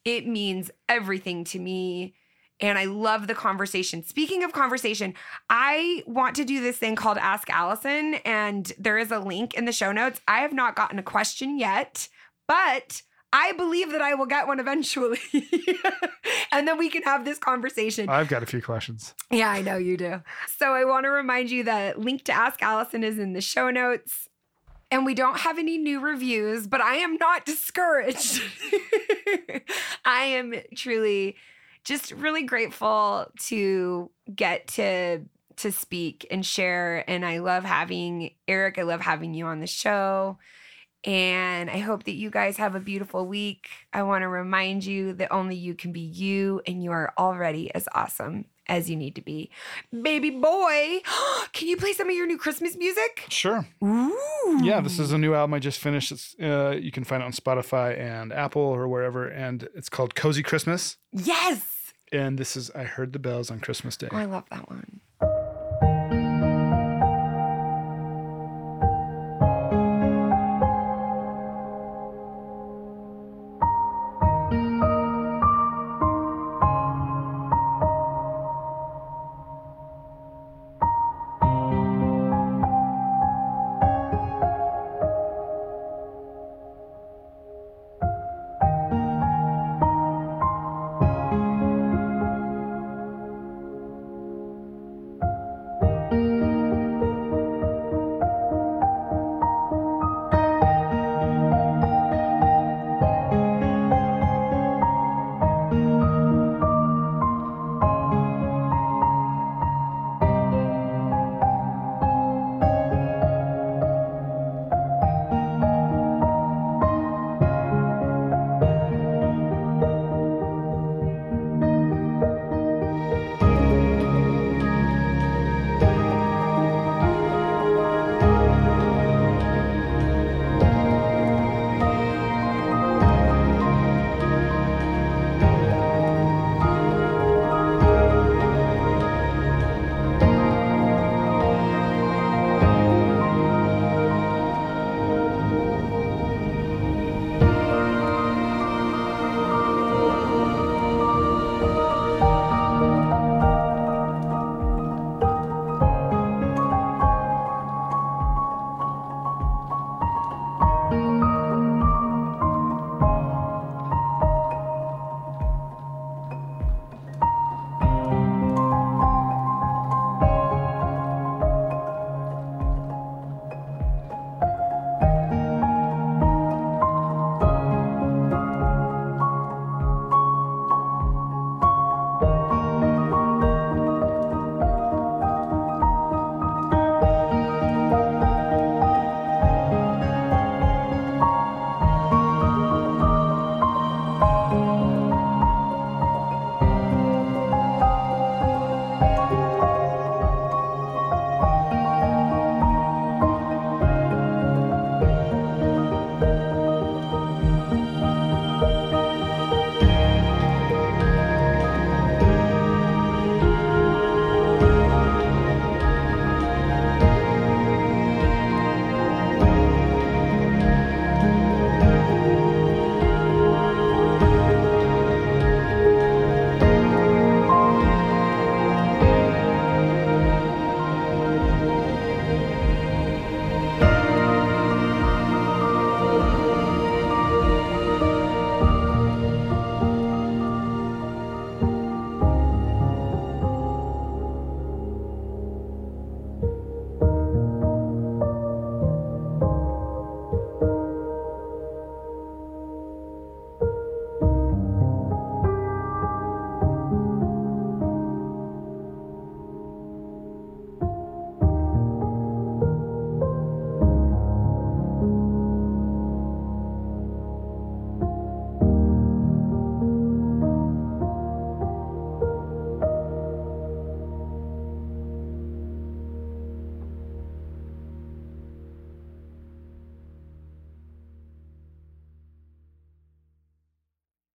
It 0.06 0.28
means 0.28 0.72
everything 0.90 1.44
to 1.46 1.60
me. 1.60 2.16
And 2.60 2.80
I 2.80 2.86
love 2.86 3.28
the 3.28 3.36
conversation. 3.36 4.04
Speaking 4.04 4.44
of 4.44 4.52
conversation, 4.52 5.14
I 5.50 6.04
want 6.08 6.36
to 6.38 6.44
do 6.44 6.60
this 6.60 6.78
thing 6.78 6.96
called 6.96 7.20
Ask 7.20 7.50
Alison, 7.52 8.16
and 8.26 8.72
there 8.80 8.98
is 8.98 9.12
a 9.12 9.20
link 9.20 9.54
in 9.54 9.66
the 9.66 9.72
show 9.72 9.92
notes. 9.92 10.22
I 10.28 10.40
have 10.40 10.54
not 10.54 10.76
gotten 10.76 10.98
a 10.98 11.04
question 11.04 11.60
yet, 11.60 12.10
but 12.48 13.04
I 13.32 13.52
believe 13.52 13.92
that 13.92 14.02
I 14.02 14.16
will 14.16 14.26
get 14.26 14.48
one 14.48 14.60
eventually. 14.60 15.20
and 16.52 16.68
then 16.68 16.78
we 16.78 16.90
can 16.90 17.04
have 17.04 17.26
this 17.26 17.38
conversation. 17.38 18.10
I've 18.10 18.30
got 18.30 18.42
a 18.42 18.46
few 18.46 18.62
questions. 18.62 19.14
Yeah, 19.30 19.50
I 19.52 19.62
know 19.62 19.78
you 19.78 19.98
do. 19.98 20.24
So 20.58 20.74
I 20.74 20.86
want 20.86 21.04
to 21.04 21.10
remind 21.10 21.52
you 21.52 21.64
that 21.66 22.00
link 22.00 22.24
to 22.26 22.32
Ask 22.32 22.64
Alison 22.64 23.04
is 23.04 23.20
in 23.20 23.34
the 23.34 23.42
show 23.42 23.70
notes. 23.70 24.30
And 24.90 25.06
we 25.06 25.14
don't 25.14 25.40
have 25.40 25.60
any 25.60 25.78
new 25.78 26.00
reviews, 26.00 26.68
but 26.68 26.82
I 26.82 26.98
am 26.98 27.18
not 27.18 27.46
discouraged. 27.46 28.42
I 30.06 30.24
am 30.24 30.54
truly 30.76 31.36
just 31.84 32.12
really 32.12 32.44
grateful 32.44 33.28
to 33.40 34.12
get 34.34 34.68
to 34.68 35.22
to 35.58 35.72
speak 35.72 36.28
and 36.30 36.46
share 36.46 37.04
and 37.10 37.26
I 37.26 37.40
love 37.40 37.64
having 37.64 38.32
Eric, 38.48 38.78
I 38.78 38.84
love 38.84 39.02
having 39.02 39.34
you 39.34 39.48
on 39.48 39.60
the 39.60 39.68
show. 39.68 40.38
And 41.04 41.70
I 41.70 41.78
hope 41.78 42.04
that 42.04 42.16
you 42.16 42.30
guys 42.30 42.58
have 42.58 42.76
a 42.76 42.80
beautiful 42.80 43.26
week. 43.26 43.70
I 43.94 44.04
want 44.04 44.24
to 44.24 44.28
remind 44.28 44.86
you 44.86 45.14
that 45.14 45.32
only 45.32 45.56
you 45.56 45.74
can 45.74 45.92
be 45.92 46.02
you 46.02 46.62
and 46.68 46.84
you 46.84 46.92
are 46.92 47.14
already 47.18 47.74
as 47.74 47.88
awesome 47.96 48.46
as 48.68 48.90
you 48.90 48.96
need 48.96 49.16
to 49.16 49.22
be. 49.22 49.50
Baby 49.92 50.30
boy, 50.30 51.02
can 51.54 51.68
you 51.68 51.78
play 51.78 51.94
some 51.94 52.10
of 52.10 52.16
your 52.16 52.28
new 52.28 52.38
Christmas 52.38 52.76
music? 52.76 53.26
Sure. 53.30 53.68
Ooh. 53.84 54.60
Yeah, 54.62 54.82
this 54.82 55.00
is 55.00 55.12
a 55.12 55.18
new 55.18 55.34
album 55.34 55.54
I 55.54 55.60
just 55.60 55.80
finished. 55.80 56.12
It's 56.12 56.36
uh, 56.42 56.78
you 56.80 56.92
can 56.92 57.04
find 57.04 57.22
it 57.22 57.26
on 57.26 57.32
Spotify 57.32 57.98
and 58.00 58.32
Apple 58.32 58.62
or 58.62 58.88
wherever, 58.88 59.28
and 59.28 59.68
it's 59.76 59.90
called 59.90 60.16
Cozy 60.16 60.44
Christmas. 60.44 60.98
Yes. 61.12 61.94
And 62.12 62.38
this 62.38 62.56
is 62.56 62.72
I 62.72 62.84
heard 62.84 63.12
the 63.14 63.20
bells 63.20 63.52
on 63.52 63.60
Christmas 63.60 63.98
Day. 63.98 64.08
Oh, 64.12 64.18
I 64.18 64.26
love 64.26 64.46
that 64.50 64.70
one. 64.70 64.97